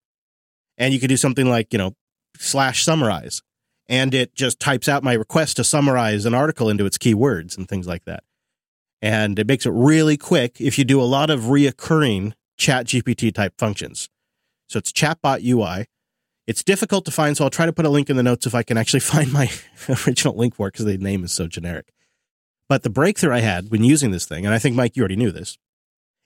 [0.77, 1.95] And you can do something like, you know,
[2.37, 3.41] slash summarize.
[3.89, 7.67] And it just types out my request to summarize an article into its keywords and
[7.67, 8.23] things like that.
[9.01, 13.55] And it makes it really quick if you do a lot of reoccurring ChatGPT type
[13.57, 14.07] functions.
[14.67, 15.87] So it's chatbot UI.
[16.45, 18.53] It's difficult to find, so I'll try to put a link in the notes if
[18.53, 19.49] I can actually find my
[20.07, 21.91] original link for it because the name is so generic.
[22.67, 25.15] But the breakthrough I had when using this thing, and I think Mike, you already
[25.15, 25.57] knew this,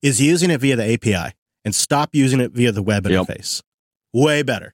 [0.02, 3.28] is using it via the API and stop using it via the web Yep.
[3.28, 3.62] interface.
[4.14, 4.74] Way better,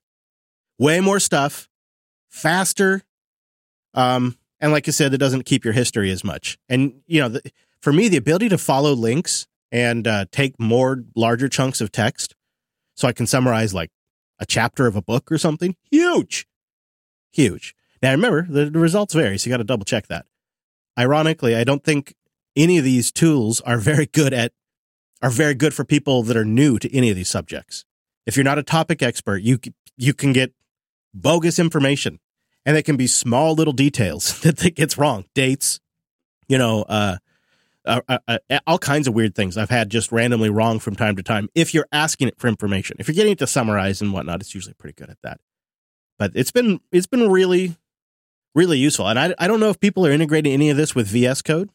[0.79, 1.69] way more stuff,
[2.29, 3.01] faster,
[3.93, 6.57] um, and like I said, it doesn't keep your history as much.
[6.67, 7.41] And you know, the,
[7.81, 12.35] for me, the ability to follow links and uh, take more larger chunks of text,
[12.95, 13.91] so I can summarize like
[14.39, 16.47] a chapter of a book or something, huge,
[17.31, 17.75] huge.
[18.01, 20.25] Now remember, the, the results vary, so you got to double check that
[20.99, 22.13] ironically, I don't think
[22.55, 24.51] any of these tools are very good at
[25.21, 27.83] are very good for people that are new to any of these subjects.
[28.25, 29.59] If you're not a topic expert, you
[29.97, 30.53] you can get
[31.13, 32.19] bogus information,
[32.65, 35.79] and it can be small little details that it gets wrong, dates,
[36.47, 37.17] you know, uh,
[37.85, 41.15] uh, uh, uh, all kinds of weird things I've had just randomly wrong from time
[41.15, 41.49] to time.
[41.55, 44.53] If you're asking it for information, if you're getting it to summarize and whatnot, it's
[44.53, 45.39] usually pretty good at that.
[46.17, 47.77] But it's been it's been really
[48.55, 49.07] really useful.
[49.07, 51.69] And I, I don't know if people are integrating any of this with VS Code,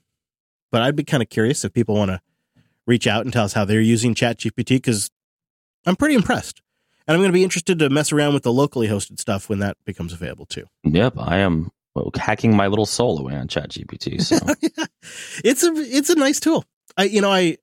[0.71, 2.21] but I'd be kind of curious if people want to
[2.87, 5.11] reach out and tell us how they're using ChatGPT because
[5.87, 6.61] I'm pretty impressed.
[7.07, 9.59] And I'm going to be interested to mess around with the locally hosted stuff when
[9.59, 10.67] that becomes available too.
[10.85, 11.71] Yep, I am
[12.17, 14.21] hacking my little soul away on ChatGPT.
[14.23, 14.37] So
[15.45, 16.65] it's a it's a nice tool.
[16.97, 17.59] I you know I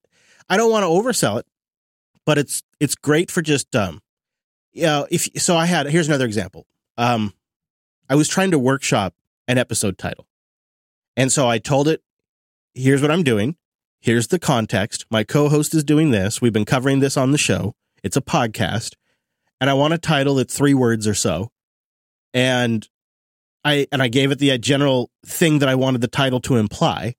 [0.48, 1.46] I don't want to oversell it,
[2.24, 4.00] but it's it's great for just um
[4.72, 6.66] you know if so I had here's another example.
[6.96, 7.34] Um
[8.08, 9.14] I was trying to workshop
[9.48, 10.26] an episode title.
[11.16, 12.02] And so I told it,
[12.74, 13.56] here's what I'm doing.
[14.00, 15.04] Here's the context.
[15.10, 16.40] My co host is doing this.
[16.40, 17.74] We've been covering this on the show.
[18.02, 18.94] It's a podcast.
[19.62, 21.52] And I want a title that's three words or so.
[22.34, 22.84] And
[23.64, 26.56] I and I gave it the uh, general thing that I wanted the title to
[26.56, 27.14] imply.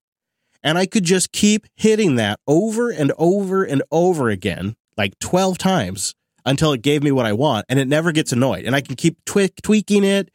[0.62, 5.58] And I could just keep hitting that over and over and over again, like 12
[5.58, 7.66] times until it gave me what I want.
[7.70, 8.66] And it never gets annoyed.
[8.66, 10.30] And I can keep twi- tweaking it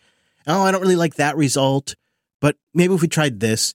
[0.47, 1.95] oh, I don't really like that result,
[2.41, 3.75] but maybe if we tried this.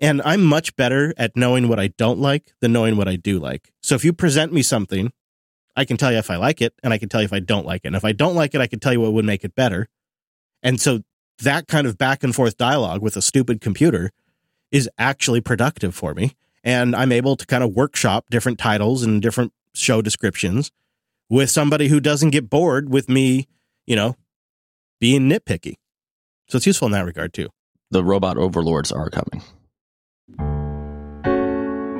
[0.00, 3.38] And I'm much better at knowing what I don't like than knowing what I do
[3.38, 3.70] like.
[3.82, 5.12] So if you present me something,
[5.76, 7.40] I can tell you if I like it and I can tell you if I
[7.40, 7.88] don't like it.
[7.88, 9.88] And if I don't like it, I can tell you what would make it better.
[10.62, 11.00] And so
[11.42, 14.10] that kind of back and forth dialogue with a stupid computer
[14.72, 16.32] is actually productive for me.
[16.64, 20.72] And I'm able to kind of workshop different titles and different show descriptions
[21.28, 23.46] with somebody who doesn't get bored with me,
[23.86, 24.16] you know,
[24.98, 25.74] being nitpicky.
[26.48, 27.48] So it's useful in that regard too.
[27.90, 29.42] the robot overlords are coming.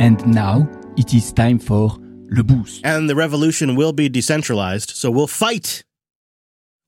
[0.00, 1.96] And now it is time for
[2.28, 2.80] Le Boost.
[2.84, 5.84] And the revolution will be decentralized, so we'll fight.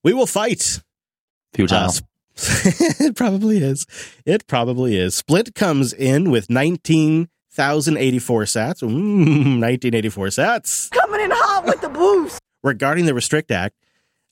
[0.04, 0.80] We will fight.
[1.54, 1.76] Futile.
[1.76, 1.92] Uh,
[2.36, 3.86] it probably is.
[4.24, 5.14] It probably is.
[5.14, 8.82] Split comes in with 8,084 sats.
[8.82, 10.90] Mm, 1984 sats.
[10.90, 12.38] Coming in hot with the boost.
[12.62, 13.74] Regarding the Restrict Act,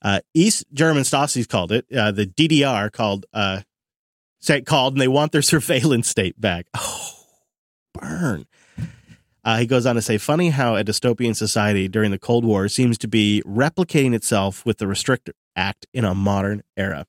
[0.01, 3.61] uh, East German Stasis called it, uh, the DDR called, uh,
[4.39, 6.67] say called, and they want their surveillance state back.
[6.75, 7.13] Oh,
[7.93, 8.45] burn.
[9.47, 12.67] Uh, he goes on to say, funny how a dystopian society during the Cold War
[12.67, 17.05] seems to be replicating itself with the Restrict Act in a modern era.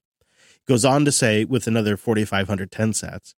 [0.52, 3.34] He Goes on to say, with another 4,510 sats,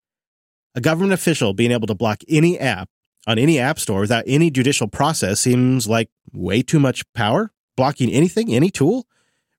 [0.75, 2.91] a government official being able to block any app
[3.27, 7.53] on any app store without any judicial process seems like way too much power.
[7.79, 9.07] Blocking anything, any tool,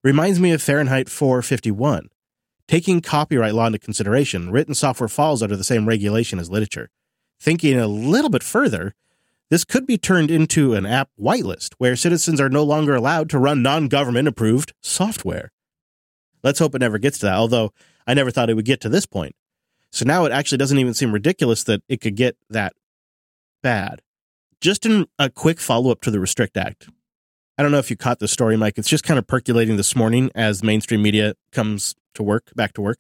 [0.03, 2.09] reminds me of Fahrenheit 451.
[2.67, 6.91] Taking copyright law into consideration, written software falls under the same regulation as literature.
[7.39, 8.93] Thinking a little bit further,
[9.51, 13.37] this could be turned into an app whitelist where citizens are no longer allowed to
[13.37, 15.51] run non government approved software.
[16.41, 17.73] Let's hope it never gets to that, although
[18.07, 19.35] I never thought it would get to this point.
[19.91, 22.73] So now it actually doesn't even seem ridiculous that it could get that
[23.61, 24.01] bad.
[24.61, 26.87] Just in a quick follow up to the Restrict Act.
[27.57, 28.77] I don't know if you caught the story, Mike.
[28.77, 32.81] It's just kind of percolating this morning as mainstream media comes to work, back to
[32.81, 32.99] work.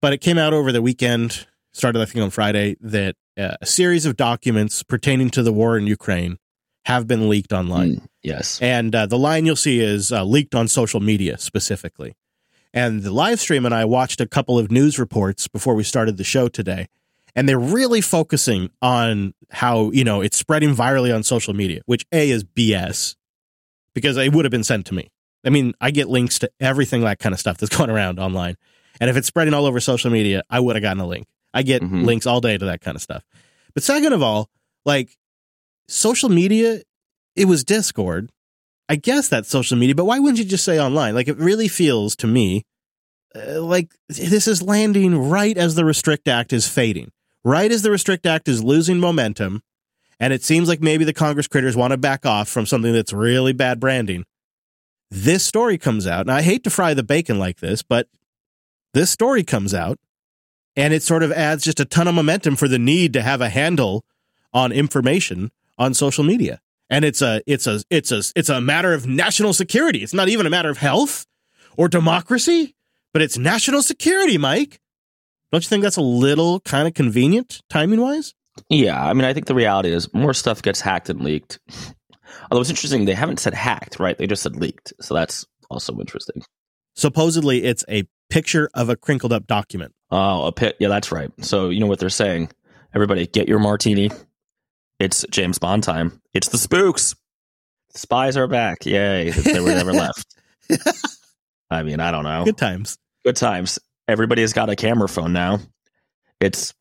[0.00, 4.04] But it came out over the weekend, started, I think, on Friday, that a series
[4.04, 6.38] of documents pertaining to the war in Ukraine
[6.84, 7.96] have been leaked online.
[7.96, 8.60] Mm, yes.
[8.60, 12.16] And uh, the line you'll see is uh, leaked on social media specifically.
[12.74, 16.16] And the live stream and I watched a couple of news reports before we started
[16.16, 16.88] the show today.
[17.34, 22.04] And they're really focusing on how, you know, it's spreading virally on social media, which
[22.10, 23.16] A is BS
[23.94, 25.10] because it would have been sent to me.
[25.44, 28.56] I mean, I get links to everything that kind of stuff that's going around online.
[29.00, 31.26] And if it's spreading all over social media, I would have gotten a link.
[31.54, 32.04] I get Mhm.
[32.04, 33.24] links all day to that kind of stuff.
[33.74, 34.48] But second of all,
[34.84, 35.16] like
[35.88, 36.82] social media,
[37.36, 38.30] it was Discord.
[38.88, 41.14] I guess that's social media, but why wouldn't you just say online?
[41.14, 42.64] Like it really feels to me
[43.36, 47.12] uh, like this is landing right as the Restrict Act is fading,
[47.44, 49.62] right as the Restrict Act is losing momentum.
[50.18, 53.12] And it seems like maybe the Congress critters want to back off from something that's
[53.12, 54.24] really bad branding.
[55.10, 58.08] This story comes out, and I hate to fry the bacon like this, but
[58.94, 59.98] this story comes out
[60.76, 63.40] and it sort of adds just a ton of momentum for the need to have
[63.40, 64.04] a handle
[64.52, 66.60] on information on social media.
[66.90, 70.02] And it's a it's a it's a it's a matter of national security.
[70.02, 71.26] It's not even a matter of health
[71.76, 72.74] or democracy,
[73.12, 74.80] but it's national security, Mike.
[75.52, 78.34] Don't you think that's a little kind of convenient timing wise?
[78.68, 81.58] Yeah, I mean, I think the reality is more stuff gets hacked and leaked.
[82.50, 84.16] Although it's interesting, they haven't said hacked, right?
[84.16, 84.92] They just said leaked.
[85.00, 86.42] So that's also interesting.
[86.96, 89.94] Supposedly, it's a picture of a crinkled up document.
[90.10, 90.76] Oh, a pit.
[90.78, 91.30] Yeah, that's right.
[91.44, 92.50] So you know what they're saying?
[92.94, 94.10] Everybody, get your martini.
[94.98, 96.20] It's James Bond time.
[96.34, 97.14] It's the spooks.
[97.94, 98.84] Spies are back.
[98.86, 99.30] Yay!
[99.30, 100.34] They were never left.
[101.70, 102.44] I mean, I don't know.
[102.44, 102.98] Good times.
[103.24, 103.78] Good times.
[104.06, 105.58] Everybody's got a camera phone now.
[106.40, 106.74] It's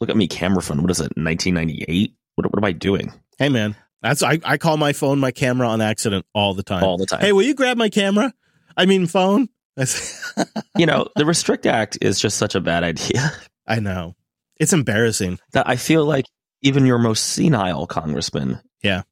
[0.00, 0.82] look at me, camera phone.
[0.82, 1.16] What is it?
[1.16, 2.14] 1998.
[2.34, 5.68] What, what am I doing Hey, man, that's I, I call my phone my camera
[5.68, 6.82] on accident all the time.
[6.82, 7.20] all the time?
[7.20, 8.32] Hey, will you grab my camera?
[8.76, 9.48] I mean, phone.
[10.76, 13.32] You know, the Restrict Act is just such a bad idea
[13.66, 14.14] I know.
[14.60, 15.38] It's embarrassing.
[15.52, 16.24] that I feel like
[16.62, 19.02] even your most senile congressman, Yeah.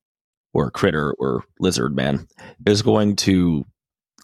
[0.52, 2.26] or critter or lizard man,
[2.66, 3.64] is going to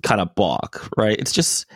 [0.03, 1.16] kind of balk, right?
[1.18, 1.66] It's just,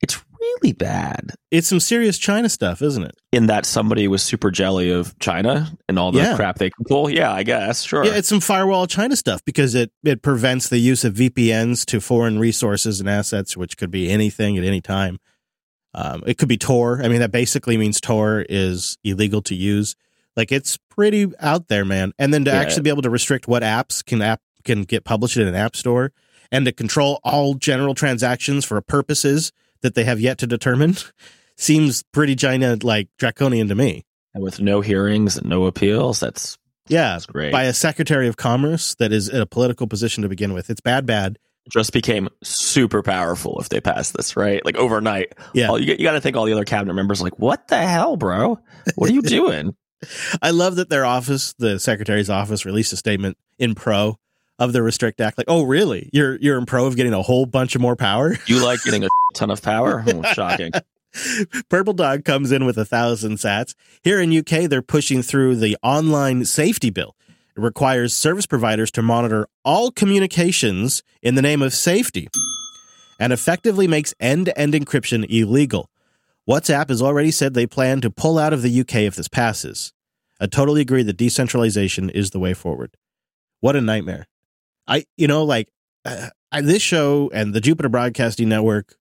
[0.00, 0.20] it's
[0.62, 3.14] really bad It's some serious China stuff, isn't it?
[3.32, 6.36] in that somebody was super jelly of China and all the Yeah.
[6.36, 7.10] crap they can pull.
[7.10, 8.04] Yeah, I guess, sure.
[8.04, 12.00] Yeah, it's some firewall China stuff because it it prevents the use of VPNs to
[12.00, 15.18] foreign resources and assets, which could be anything at any time.
[15.94, 17.00] Um, it could be Tor.
[17.02, 19.94] I mean, that basically means Tor is illegal to use.
[20.36, 22.12] Like it's pretty out there, man.
[22.18, 22.58] And then to Yeah.
[22.58, 25.76] actually be able to restrict what apps can app can get published in an app
[25.76, 26.12] store,
[26.50, 29.52] and to control all general transactions for purposes
[29.84, 30.96] that they have yet to determine,
[31.56, 34.04] seems pretty China like draconian to me.
[34.34, 36.58] and with no hearings and no appeals, that's
[36.88, 37.52] Yeah, that's great.
[37.52, 40.68] by a secretary of commerce that is in a political position to begin with.
[40.70, 41.38] It's bad, bad.
[41.70, 44.64] just became super powerful if they pass this, right?
[44.64, 45.34] Like overnight.
[45.54, 45.68] Yeah.
[45.68, 48.16] All, you, you got to think all the other cabinet members like, what the hell,
[48.16, 48.58] bro?
[48.96, 49.76] What are you doing?
[50.42, 54.18] I love that their office, the secretary's office, released a statement in pro
[54.58, 55.38] of the Restrict Act.
[55.38, 56.10] Like, oh, really?
[56.12, 58.36] You're you're in pro of getting a whole bunch of more power?
[58.46, 60.04] You like getting a ton of power?
[60.14, 60.72] Oh, shocking.
[61.68, 63.74] Purple Dog comes in with a thousand sats.
[64.02, 67.16] Here in UK, they're pushing through the online safety bill.
[67.56, 72.28] It requires service providers to monitor all communications in the name of safety
[73.20, 75.88] and effectively makes end to end encryption illegal.
[76.48, 79.92] WhatsApp has already said they plan to pull out of the UK if this passes.
[80.40, 82.96] I totally agree that decentralization is the way forward.
[83.60, 84.26] What a nightmare.
[84.86, 85.68] I, you know, like
[86.04, 86.30] uh,
[86.60, 88.96] this show and the Jupiter Broadcasting Network,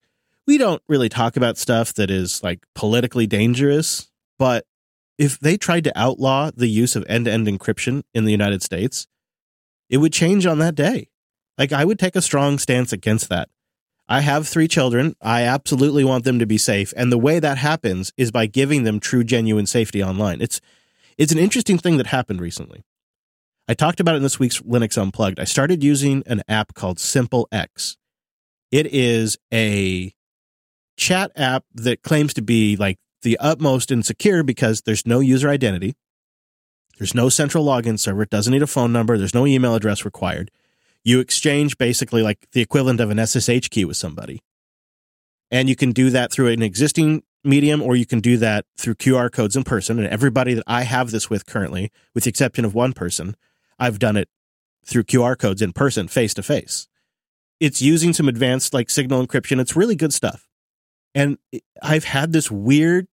[0.48, 4.66] we don't really talk about stuff that is like politically dangerous, but
[5.18, 8.64] if they tried to outlaw the use of end to end encryption in the United
[8.64, 9.08] States,
[9.90, 11.10] it would change on that day.
[11.58, 13.50] Like I would take a strong stance against that.
[14.10, 15.16] I have three children.
[15.22, 16.94] I absolutely want them to be safe.
[16.98, 20.42] And the way that happens is by giving them true, genuine safety online.
[20.42, 20.60] It's,
[21.18, 22.84] it's an interesting thing that happened recently.
[23.68, 25.40] I talked about it in this week's Linux Unplugged.
[25.40, 27.96] I started using an app called SimpleX.
[28.72, 30.14] It is a
[30.98, 35.50] chat app that claims to be like the utmost and secure because there's no user
[35.50, 35.96] identity.
[36.98, 38.24] There's no central login server.
[38.24, 39.18] It doesn't need a phone number.
[39.18, 40.52] There's no email address required.
[41.04, 44.42] You exchange basically like the equivalent of an SSH key with somebody.
[45.52, 48.96] And you can do that through an existing medium or you can do that through
[48.96, 50.00] QR codes in person.
[50.00, 53.36] And everybody that I have this with currently, with the exception of one person,
[53.78, 54.30] I've done it
[54.86, 56.88] through QR codes in person, face to face.
[57.60, 59.60] It's using some advanced like signal encryption.
[59.60, 60.48] It's really good stuff.
[61.16, 61.38] And
[61.82, 63.08] I've had this weird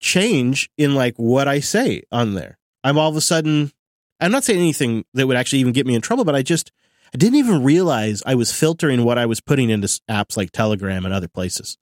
[0.00, 2.58] change in like what I say on there.
[2.84, 3.72] I'm all of a sudden,
[4.20, 6.72] I'm not saying anything that would actually even get me in trouble, but I just,
[7.14, 11.04] I didn't even realize I was filtering what I was putting into apps like Telegram
[11.04, 11.78] and other places.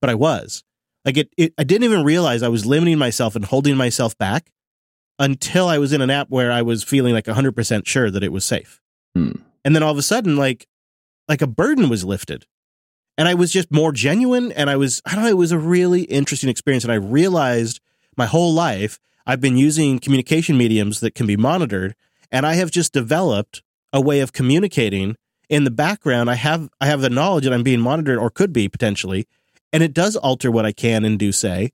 [0.00, 0.62] But I was.
[1.04, 4.50] Like it, it I didn't even realize I was limiting myself and holding myself back
[5.18, 8.32] until I was in an app where I was feeling like 100% sure that it
[8.32, 8.80] was safe.
[9.14, 9.32] Hmm.
[9.64, 10.66] And then all of a sudden, like,
[11.28, 12.46] like a burden was lifted.
[13.18, 14.52] And I was just more genuine.
[14.52, 16.84] And I was, I don't know, it was a really interesting experience.
[16.84, 17.80] And I realized
[18.16, 21.94] my whole life I've been using communication mediums that can be monitored.
[22.32, 23.62] And I have just developed
[23.92, 25.16] a way of communicating
[25.50, 26.30] in the background.
[26.30, 29.26] I have, I have the knowledge that I'm being monitored or could be potentially.
[29.72, 31.72] And it does alter what I can and do say.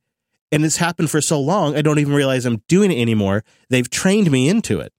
[0.51, 3.45] And it's happened for so long, I don't even realize I'm doing it anymore.
[3.71, 4.93] They've trained me into it.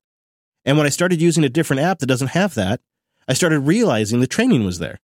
[0.66, 2.82] And when I started using a different app that doesn't have that,
[3.28, 5.00] I started realizing the training was there.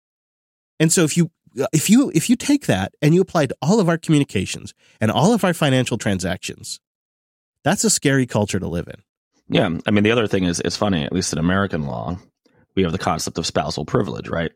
[0.81, 1.31] And so if you
[1.72, 4.74] if you if you take that and you apply it to all of our communications
[5.01, 6.81] and all of our financial transactions,
[7.64, 9.03] that's a scary culture to live in.
[9.49, 11.05] Yeah, I mean the other thing is it's funny.
[11.05, 12.18] At least in American law,
[12.74, 14.53] we have the concept of spousal privilege, right?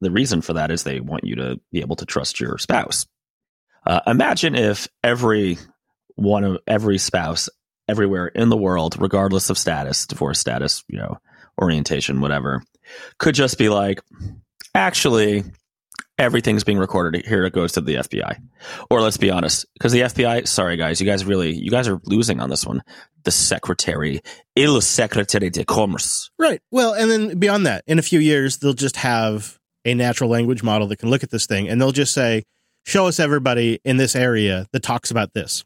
[0.00, 3.06] The reason for that is they want you to be able to trust your spouse.
[3.86, 5.58] Uh, imagine if every
[6.16, 7.48] one of every spouse
[7.88, 11.18] everywhere in the world, regardless of status, divorce status, you know,
[11.60, 12.62] orientation, whatever,
[13.18, 14.00] could just be like,
[14.74, 15.44] actually,
[16.18, 17.24] everything's being recorded.
[17.26, 18.36] Here it goes to the FBI.
[18.90, 22.00] Or let's be honest, because the FBI, sorry guys, you guys really, you guys are
[22.04, 22.82] losing on this one.
[23.24, 24.20] The secretary,
[24.56, 26.30] il secretary de commerce.
[26.38, 26.60] Right.
[26.70, 30.62] Well, and then beyond that, in a few years, they'll just have a natural language
[30.62, 32.44] model that can look at this thing and they'll just say,
[32.84, 35.64] show us everybody in this area that talks about this.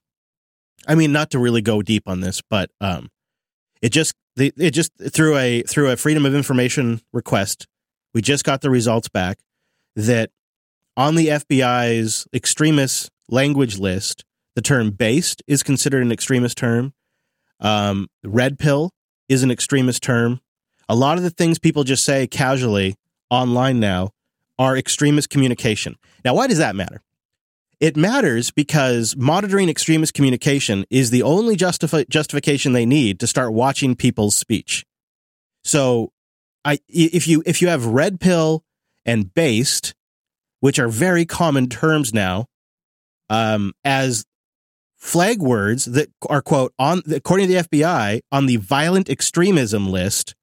[0.86, 3.10] I mean, not to really go deep on this, but um,
[3.80, 7.66] it just it just through a through a freedom of information request,
[8.14, 9.38] we just got the results back
[9.96, 10.30] that
[10.96, 16.94] on the FBI's extremist language list, the term "based" is considered an extremist term.
[17.60, 18.92] Um, red pill
[19.28, 20.40] is an extremist term.
[20.88, 22.94] A lot of the things people just say casually
[23.30, 24.10] online now
[24.58, 25.96] are extremist communication.
[26.24, 27.02] Now, why does that matter?
[27.80, 33.52] It matters because monitoring extremist communication is the only justifi- justification they need to start
[33.52, 34.84] watching people's speech.
[35.64, 36.12] So,
[36.64, 38.64] I if you if you have red pill
[39.04, 39.94] and based,
[40.60, 42.46] which are very common terms now,
[43.28, 44.24] um, as
[44.96, 50.34] flag words that are quote on according to the FBI on the violent extremism list,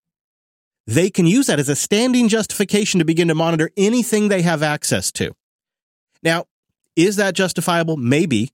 [0.85, 4.61] they can use that as a standing justification to begin to monitor anything they have
[4.61, 5.33] access to.
[6.21, 6.45] Now,
[6.95, 7.97] is that justifiable?
[7.97, 8.51] Maybe,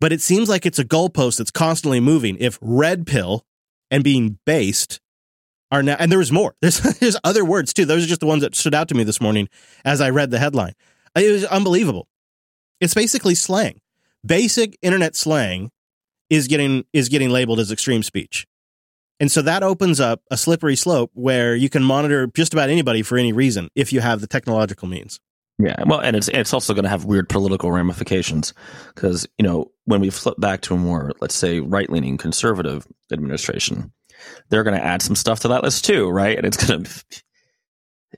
[0.00, 2.36] but it seems like it's a goalpost that's constantly moving.
[2.38, 3.44] If red pill
[3.90, 5.00] and being based
[5.70, 6.54] are now, and there was more.
[6.60, 7.84] There's there's other words too.
[7.84, 9.48] Those are just the ones that stood out to me this morning
[9.84, 10.74] as I read the headline.
[11.14, 12.08] It was unbelievable.
[12.80, 13.80] It's basically slang.
[14.24, 15.70] Basic internet slang
[16.30, 18.46] is getting is getting labeled as extreme speech.
[19.20, 23.02] And so that opens up a slippery slope where you can monitor just about anybody
[23.02, 25.18] for any reason if you have the technological means.
[25.60, 28.54] Yeah, well, and it's it's also going to have weird political ramifications
[28.94, 32.86] because you know when we flip back to a more let's say right leaning conservative
[33.12, 33.92] administration,
[34.48, 36.36] they're going to add some stuff to that list too, right?
[36.36, 37.04] And it's going to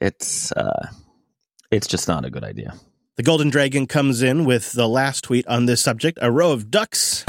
[0.01, 0.89] it's uh,
[1.71, 2.75] it's just not a good idea.
[3.17, 6.71] The Golden Dragon comes in with the last tweet on this subject: a row of
[6.71, 7.25] ducks.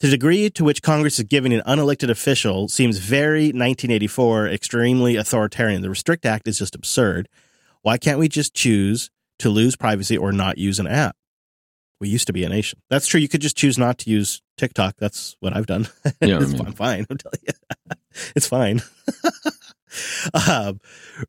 [0.00, 5.82] The degree to which Congress is giving an unelected official seems very 1984, extremely authoritarian.
[5.82, 7.28] The Restrict Act is just absurd.
[7.82, 11.16] Why can't we just choose to lose privacy or not use an app?
[12.00, 12.80] We used to be a nation.
[12.90, 13.20] That's true.
[13.20, 14.96] You could just choose not to use TikTok.
[14.98, 15.88] That's what I've done.
[16.20, 16.64] You know what I it's mean.
[16.64, 16.72] fine.
[16.74, 17.06] fine.
[17.10, 17.52] I'm telling you.
[18.36, 18.80] it's fine.
[20.48, 20.80] um,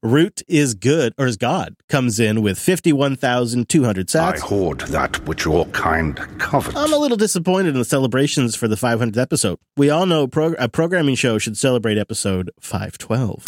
[0.03, 4.39] Root is good, or is God, comes in with 51,200 I sats.
[4.39, 6.75] hoard that which your kind covets.
[6.75, 9.57] I'm a little disappointed in the celebrations for the 500th episode.
[9.77, 13.43] We all know pro- a programming show should celebrate episode 512.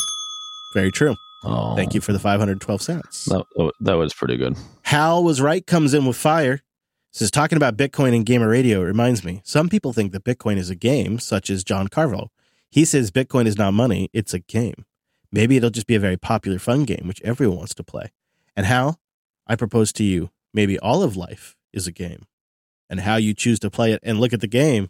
[0.74, 1.16] Very true.
[1.44, 3.26] Oh, Thank you for the 512 cents.
[3.26, 3.46] That,
[3.82, 4.56] that was pretty good.
[4.84, 6.62] Hal was right, comes in with fire.
[7.14, 10.70] Says, talking about Bitcoin and gamer radio reminds me, some people think that Bitcoin is
[10.70, 12.32] a game, such as John Carville.
[12.70, 14.86] He says Bitcoin is not money, it's a game.
[15.30, 18.12] Maybe it'll just be a very popular, fun game, which everyone wants to play.
[18.56, 18.96] And how?
[19.46, 22.26] I propose to you, maybe all of life is a game.
[22.90, 24.90] And how you choose to play it and look at the game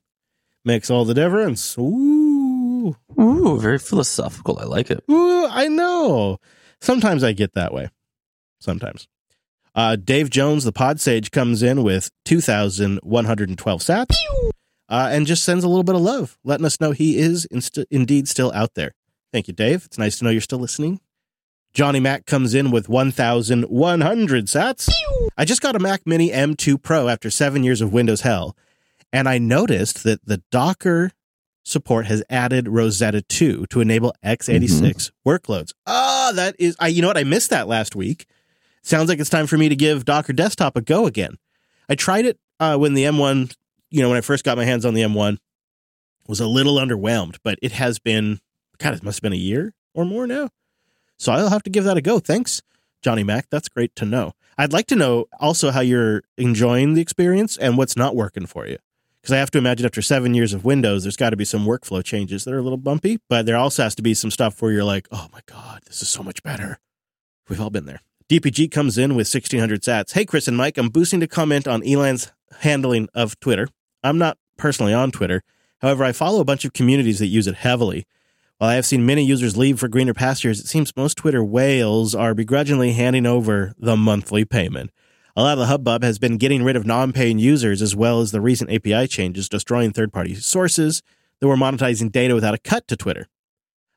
[0.63, 1.75] makes all the difference.
[1.77, 2.95] Ooh.
[3.19, 4.59] Ooh, very philosophical.
[4.59, 5.03] I like it.
[5.09, 6.39] Ooh, I know.
[6.79, 7.89] Sometimes I get that way.
[8.59, 9.07] Sometimes.
[9.73, 14.15] Uh, Dave Jones, the pod sage, comes in with 2,112 sats
[14.89, 17.79] uh, and just sends a little bit of love, letting us know he is inst-
[17.89, 18.91] indeed still out there.
[19.31, 19.85] Thank you, Dave.
[19.85, 20.99] It's nice to know you're still listening.
[21.73, 24.89] Johnny Mac comes in with 1,100 sats.
[25.37, 28.57] I just got a Mac Mini M2 Pro after seven years of Windows hell,
[29.13, 31.11] and I noticed that the Docker
[31.63, 35.71] support has added Rosetta 2 to enable x86 workloads.
[35.87, 37.17] Ah, that is, I, you know what?
[37.17, 38.25] I missed that last week.
[38.83, 41.37] Sounds like it's time for me to give Docker Desktop a go again.
[41.87, 43.55] I tried it uh, when the M1,
[43.89, 45.37] you know, when I first got my hands on the M1,
[46.27, 48.39] was a little underwhelmed, but it has been,
[48.77, 50.49] God, it must have been a year or more now.
[51.17, 52.19] So I'll have to give that a go.
[52.19, 52.61] Thanks,
[53.01, 53.47] Johnny Mac.
[53.49, 54.33] That's great to know.
[54.57, 58.67] I'd like to know also how you're enjoying the experience and what's not working for
[58.67, 58.77] you.
[59.21, 61.65] Because I have to imagine after seven years of Windows, there's got to be some
[61.65, 64.61] workflow changes that are a little bumpy, but there also has to be some stuff
[64.61, 66.79] where you're like, oh my God, this is so much better.
[67.47, 68.01] We've all been there.
[68.31, 70.13] DPG comes in with 1600 sats.
[70.13, 73.67] Hey, Chris and Mike, I'm boosting to comment on Elon's handling of Twitter.
[74.05, 75.43] I'm not personally on Twitter.
[75.81, 78.05] However, I follow a bunch of communities that use it heavily.
[78.57, 82.15] While I have seen many users leave for greener pastures, it seems most Twitter whales
[82.15, 84.91] are begrudgingly handing over the monthly payment.
[85.35, 88.21] A lot of the hubbub has been getting rid of non paying users as well
[88.21, 91.03] as the recent API changes, destroying third party sources
[91.41, 93.27] that were monetizing data without a cut to Twitter.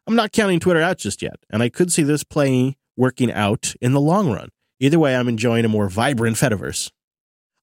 [0.08, 3.74] I'm not counting Twitter out just yet, and I could see this playing working out
[3.80, 4.50] in the long run.
[4.80, 6.90] Either way, I'm enjoying a more vibrant Fediverse.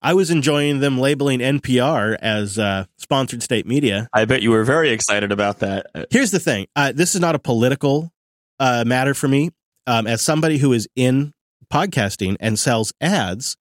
[0.02, 4.08] I was enjoying them labeling NPR as uh, sponsored state media.
[4.12, 5.86] I bet you were very excited about that.
[6.10, 8.12] Here's the thing uh, this is not a political
[8.60, 9.52] uh, matter for me.
[9.88, 11.34] Um, as somebody who is in
[11.72, 13.58] podcasting and sells ads,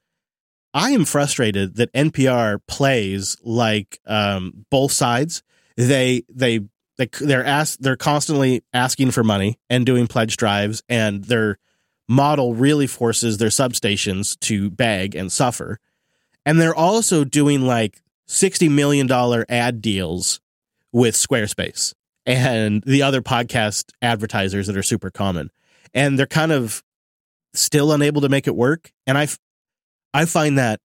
[0.73, 5.43] I am frustrated that NPR plays like um, both sides.
[5.77, 6.61] They they
[7.01, 11.59] they they're ask, they're constantly asking for money and doing pledge drives, and their
[12.09, 15.79] model really forces their substations to beg and suffer.
[16.45, 20.41] And they're also doing like sixty million dollar ad deals
[20.93, 21.95] with Squarespace
[22.27, 25.51] and the other podcast advertisers that are super common,
[25.95, 26.83] and they're kind of
[27.55, 28.93] still unable to make it work.
[29.07, 29.27] And I
[30.13, 30.81] I find that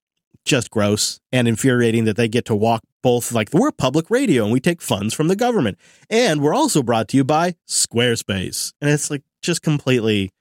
[0.45, 4.53] just gross and infuriating that they get to walk both like we're public radio and
[4.53, 5.77] we take funds from the government
[6.09, 10.31] and we're also brought to you by Squarespace and it's like just completely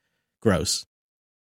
[0.43, 0.85] gross.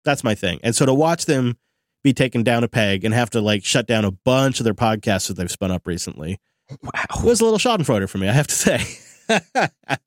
[0.05, 0.59] That's my thing.
[0.63, 1.57] And so to watch them
[2.03, 4.73] be taken down a peg and have to like shut down a bunch of their
[4.73, 6.39] podcasts that they've spun up recently
[6.81, 7.23] Wow.
[7.23, 8.79] was a little schadenfreude for me, I have to say.
[9.29, 9.97] I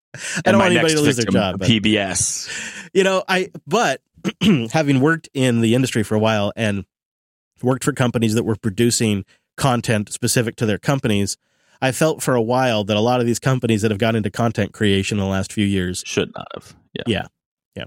[0.45, 1.59] don't want anybody to lose their job.
[1.61, 2.91] But PBS.
[2.93, 4.01] you know, I but
[4.73, 6.85] having worked in the industry for a while and
[7.63, 9.25] worked for companies that were producing
[9.57, 11.37] content specific to their companies,
[11.81, 14.31] I felt for a while that a lot of these companies that have got into
[14.31, 16.75] content creation in the last few years, Should not have.
[16.95, 17.03] Yeah.
[17.07, 17.27] yeah,
[17.77, 17.85] yeah,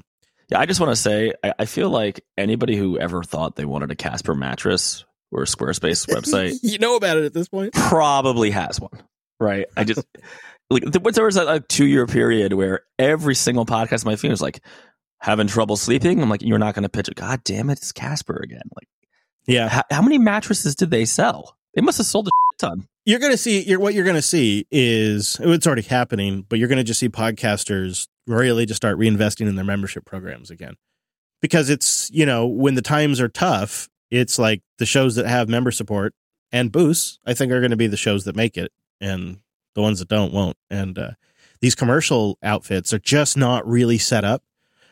[0.50, 3.66] Yeah, I just want to say, I, I feel like anybody who ever thought they
[3.66, 7.74] wanted a Casper mattress or a Squarespace website you know about it at this point.
[7.74, 9.02] probably has one,
[9.40, 9.66] right?
[9.76, 10.06] I just
[10.70, 14.16] like there there was a, a two year period where every single podcast on my
[14.16, 14.62] phone was like
[15.20, 16.22] having trouble sleeping.
[16.22, 17.16] I'm like, you're not going to pitch it.
[17.16, 18.62] God damn it, it's Casper again.
[18.76, 18.88] Like,
[19.52, 21.58] Yeah, how, how many mattresses did they sell?
[21.74, 22.88] They must have sold a ton.
[23.06, 23.62] you're going to see.
[23.64, 27.00] You're, what you're going to see is it's already happening, but you're going to just
[27.00, 30.76] see podcasters really just start reinvesting in their membership programs again,
[31.42, 35.50] because it's you know when the times are tough, it's like the shows that have
[35.50, 36.14] member support
[36.52, 37.20] and boosts.
[37.26, 39.40] I think are going to be the shows that make it, and
[39.76, 40.58] the ones that don't won't.
[40.70, 41.12] And uh,
[41.62, 44.44] these commercial outfits are just not really set up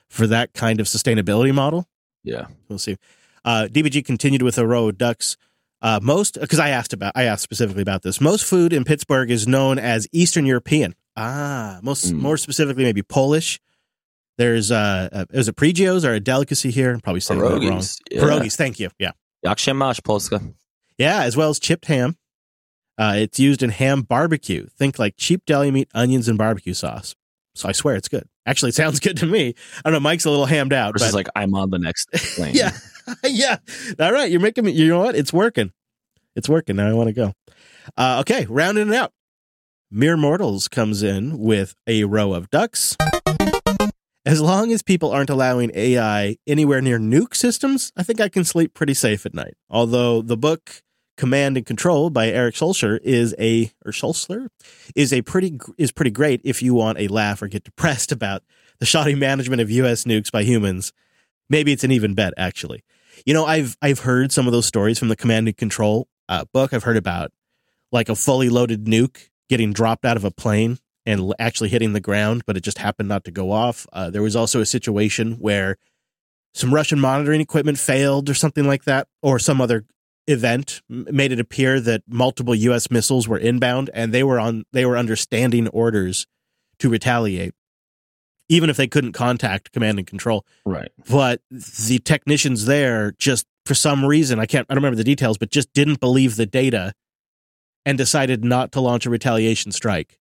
[0.09, 1.87] for that kind of sustainability model.
[2.23, 2.47] Yeah.
[2.67, 2.97] We'll see.
[3.45, 5.37] Uh, DBG continued with a row of ducks.
[5.81, 8.19] Uh, most because I asked about I asked specifically about this.
[8.19, 10.93] Most food in Pittsburgh is known as Eastern European.
[11.15, 12.19] Ah, most Mm.
[12.19, 13.59] more specifically maybe Polish.
[14.37, 16.93] There's uh, uh is it pregios or a delicacy here?
[16.93, 17.61] I'm probably saying that wrong.
[17.61, 17.97] Pierogies.
[18.11, 18.21] Yeah.
[18.21, 18.55] Pierogies.
[18.57, 18.89] Thank you.
[18.99, 19.11] Yeah,
[19.43, 20.41] Jak się masz, Polska?
[20.97, 22.17] yeah, as well as chipped ham.
[22.97, 24.67] Uh, it's used in ham barbecue.
[24.77, 27.15] Think like cheap deli meat, onions, and barbecue sauce.
[27.55, 28.23] So I swear it's good.
[28.45, 29.53] Actually, it sounds good to me.
[29.77, 29.99] I don't know.
[30.01, 30.93] Mike's a little hammed out.
[30.93, 32.53] Versus but like I'm on the next plane.
[32.55, 32.71] yeah,
[33.23, 33.57] yeah.
[33.99, 34.71] All right, you're making me.
[34.71, 35.15] You know what?
[35.15, 35.71] It's working.
[36.35, 36.75] It's working.
[36.75, 37.33] Now I want to go.
[37.97, 39.13] Uh, okay, rounding it out.
[39.91, 42.95] Mere Mortals comes in with a row of ducks.
[44.25, 48.43] As long as people aren't allowing AI anywhere near nuke systems, I think I can
[48.43, 49.55] sleep pretty safe at night.
[49.69, 50.83] Although the book
[51.17, 54.47] Command and Control by Eric Schulzer is a or Schulzler
[54.95, 58.43] is a pretty is pretty great if you want a laugh or get depressed about
[58.79, 60.93] the shoddy management of US nukes by humans.
[61.49, 62.83] Maybe it's an even bet actually.
[63.25, 66.45] You know, I've I've heard some of those stories from the Command and Control uh,
[66.53, 66.73] book.
[66.73, 67.31] I've heard about
[67.91, 71.99] like a fully loaded nuke getting dropped out of a plane and actually hitting the
[71.99, 73.87] ground, but it just happened not to go off.
[73.91, 75.77] Uh, there was also a situation where
[76.53, 79.85] some Russian monitoring equipment failed or something like that, or some other
[80.27, 82.91] event made it appear that multiple U.S.
[82.91, 86.27] missiles were inbound and they were on they were under standing orders
[86.79, 87.53] to retaliate,
[88.49, 90.91] even if they couldn't contact command and control Right.
[91.09, 95.37] but the technicians there just for some reason I can't I don't remember the details,
[95.37, 96.93] but just didn't believe the data
[97.85, 100.17] and decided not to launch a retaliation strike.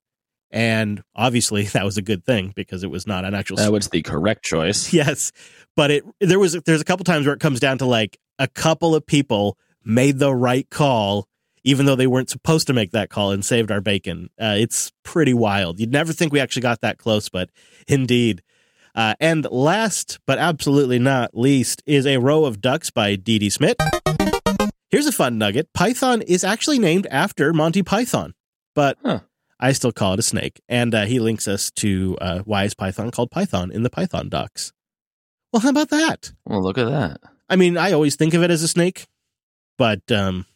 [0.51, 3.89] And obviously that was a good thing because it was not an actual That was
[3.89, 4.93] the correct choice.
[5.01, 5.33] yes,
[5.77, 8.49] but it there was there's a couple times where it comes down to like a
[8.49, 11.28] couple of people made the right call
[11.69, 14.31] even though they weren't supposed to make that call and saved our bacon.
[14.41, 15.79] Uh, it's pretty wild.
[15.79, 17.51] You'd never think we actually got that close, but
[17.87, 18.43] indeed.
[18.95, 23.51] Uh, and last but absolutely not least is a row of ducks by Dee Dee
[23.51, 23.77] Smith.
[24.91, 28.33] Here's a fun nugget: Python is actually named after Monty Python,
[28.75, 29.21] but Huh.
[29.61, 30.61] I still call it a snake.
[30.69, 34.29] And uh, he links us to uh, why is Python called Python in the Python
[34.31, 34.73] docs.
[35.53, 36.33] Well, how about that?
[36.47, 37.21] Well, look at that.
[37.49, 39.07] I mean, I always think of it as a snake,
[39.77, 40.47] but um,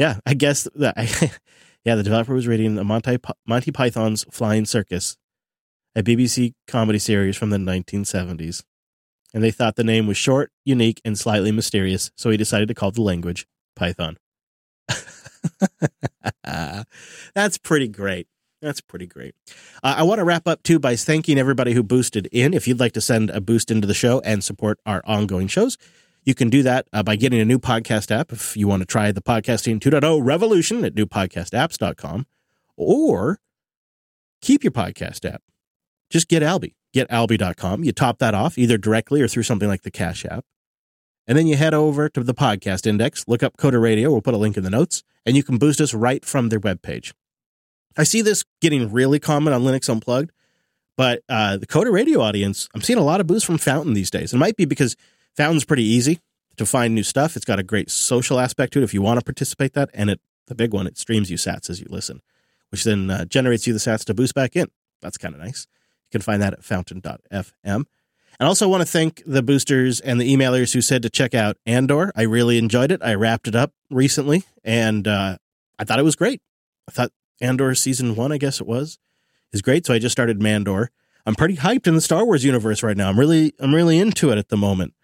[0.00, 0.18] yeah.
[0.24, 0.96] I guess that
[1.84, 5.18] yeah, the developer was reading the Monty Monty Python's Flying Circus,
[5.94, 8.64] a BBC comedy series from the 1970s,
[9.34, 12.74] and they thought the name was short, unique, and slightly mysterious, so he decided to
[12.74, 13.46] call the language
[13.76, 14.16] Python.
[17.34, 18.26] That's pretty great.
[18.62, 19.34] That's pretty great.
[19.82, 22.54] Uh, I want to wrap up too by thanking everybody who boosted in.
[22.54, 25.76] If you'd like to send a boost into the show and support our ongoing shows,
[26.24, 28.32] you can do that uh, by getting a new podcast app.
[28.32, 32.26] If you want to try the podcasting 2.0 revolution at newpodcastapps.com
[32.76, 33.40] or
[34.40, 35.42] keep your podcast app.
[36.10, 36.74] Just get Alby.
[36.92, 37.84] Get alby.com.
[37.84, 40.44] You top that off either directly or through something like the Cash app.
[41.26, 44.10] And then you head over to the podcast index, look up Coder Radio.
[44.10, 46.58] We'll put a link in the notes, and you can boost us right from their
[46.58, 47.12] webpage.
[47.96, 50.32] I see this getting really common on Linux Unplugged,
[50.96, 54.10] but uh, the Coder Radio audience, I'm seeing a lot of boosts from Fountain these
[54.10, 54.32] days.
[54.32, 54.96] It might be because
[55.36, 56.20] Fountain's pretty easy
[56.56, 57.36] to find new stuff.
[57.36, 60.10] It's got a great social aspect to it if you want to participate that, and
[60.10, 62.20] it the big one, it streams you sats as you listen,
[62.70, 64.66] which then uh, generates you the sats to boost back in.
[65.00, 65.66] That's kind of nice.
[66.10, 67.84] You can find that at fountain.fm.
[68.40, 71.56] And also want to thank the boosters and the emailers who said to check out
[71.66, 72.10] Andor.
[72.16, 73.00] I really enjoyed it.
[73.02, 75.36] I wrapped it up recently, and uh,
[75.78, 76.42] I thought it was great.
[76.88, 78.98] I thought Andor season one, I guess it was,
[79.52, 79.86] is great.
[79.86, 80.88] So I just started Mandor.
[81.26, 83.08] I'm pretty hyped in the Star Wars universe right now.
[83.08, 84.94] I'm really, I'm really into it at the moment.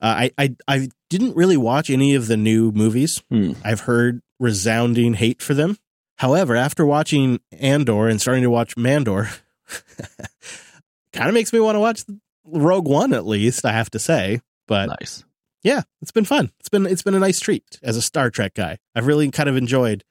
[0.00, 3.22] Uh, I, I, I didn't really watch any of the new movies.
[3.30, 3.52] Hmm.
[3.64, 5.76] I've heard resounding hate for them.
[6.16, 9.28] However, after watching Andor and starting to watch Mandor,
[11.12, 12.04] kind of makes me want to watch
[12.44, 13.64] Rogue One at least.
[13.64, 15.24] I have to say, but Nice.
[15.62, 16.50] yeah, it's been fun.
[16.60, 18.78] It's been it's been a nice treat as a Star Trek guy.
[18.94, 20.04] I've really kind of enjoyed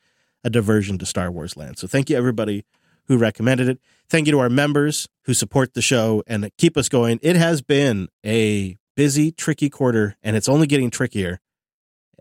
[0.44, 1.78] a diversion to Star Wars land.
[1.78, 2.66] So thank you everybody
[3.06, 3.80] who recommended it.
[4.10, 7.20] Thank you to our members who support the show and keep us going.
[7.22, 11.40] It has been a busy, tricky quarter, and it's only getting trickier.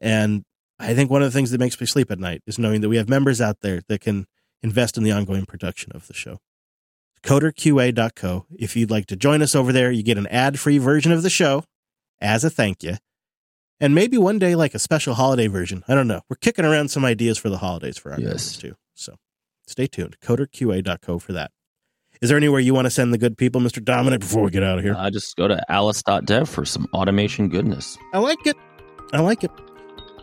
[0.00, 0.44] And
[0.78, 2.88] I think one of the things that makes me sleep at night is knowing that
[2.90, 4.26] we have members out there that can
[4.62, 6.38] invest in the ongoing production of the show.
[7.22, 8.46] CoderQA.co.
[8.56, 11.22] If you'd like to join us over there, you get an ad free version of
[11.22, 11.64] the show
[12.20, 12.96] as a thank you.
[13.80, 15.82] And maybe one day, like a special holiday version.
[15.88, 16.20] I don't know.
[16.30, 18.26] We're kicking around some ideas for the holidays for our Yes.
[18.28, 18.74] members too.
[18.94, 19.16] So
[19.66, 20.16] stay tuned.
[20.22, 21.50] CoderQA.co for that.
[22.22, 23.82] Is there anywhere you want to send the good people, Mr.
[23.82, 24.94] Dominick, before we get out of here?
[24.96, 27.98] Uh, just go to alice.dev for some automation goodness.
[28.12, 28.56] I like it.
[29.12, 29.50] I like it.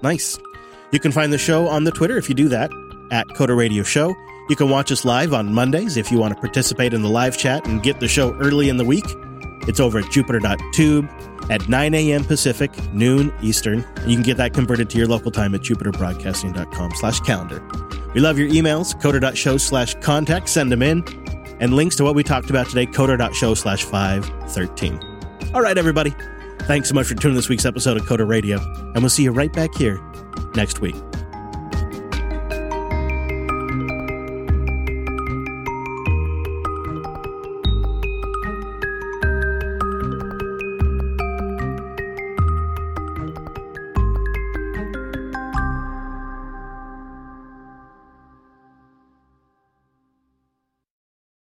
[0.02, 0.38] Nice.
[0.92, 2.72] You can find the show on the Twitter if you do that
[3.12, 4.14] at Coder Radio Show.
[4.50, 7.38] You can watch us live on Mondays if you want to participate in the live
[7.38, 9.06] chat and get the show early in the week.
[9.68, 11.10] It's over at jupiter.tube
[11.50, 12.24] at 9 a.m.
[12.26, 13.86] Pacific, noon Eastern.
[14.06, 17.66] You can get that converted to your local time at jupiterbroadcasting.com slash calendar.
[18.14, 20.50] We love your emails, coder.show slash contact.
[20.50, 21.04] Send them in.
[21.64, 25.00] And links to what we talked about today, coder.show slash 513.
[25.54, 26.14] All right, everybody.
[26.64, 29.32] Thanks so much for tuning this week's episode of Coder Radio, and we'll see you
[29.32, 30.02] right back here
[30.56, 30.96] next week.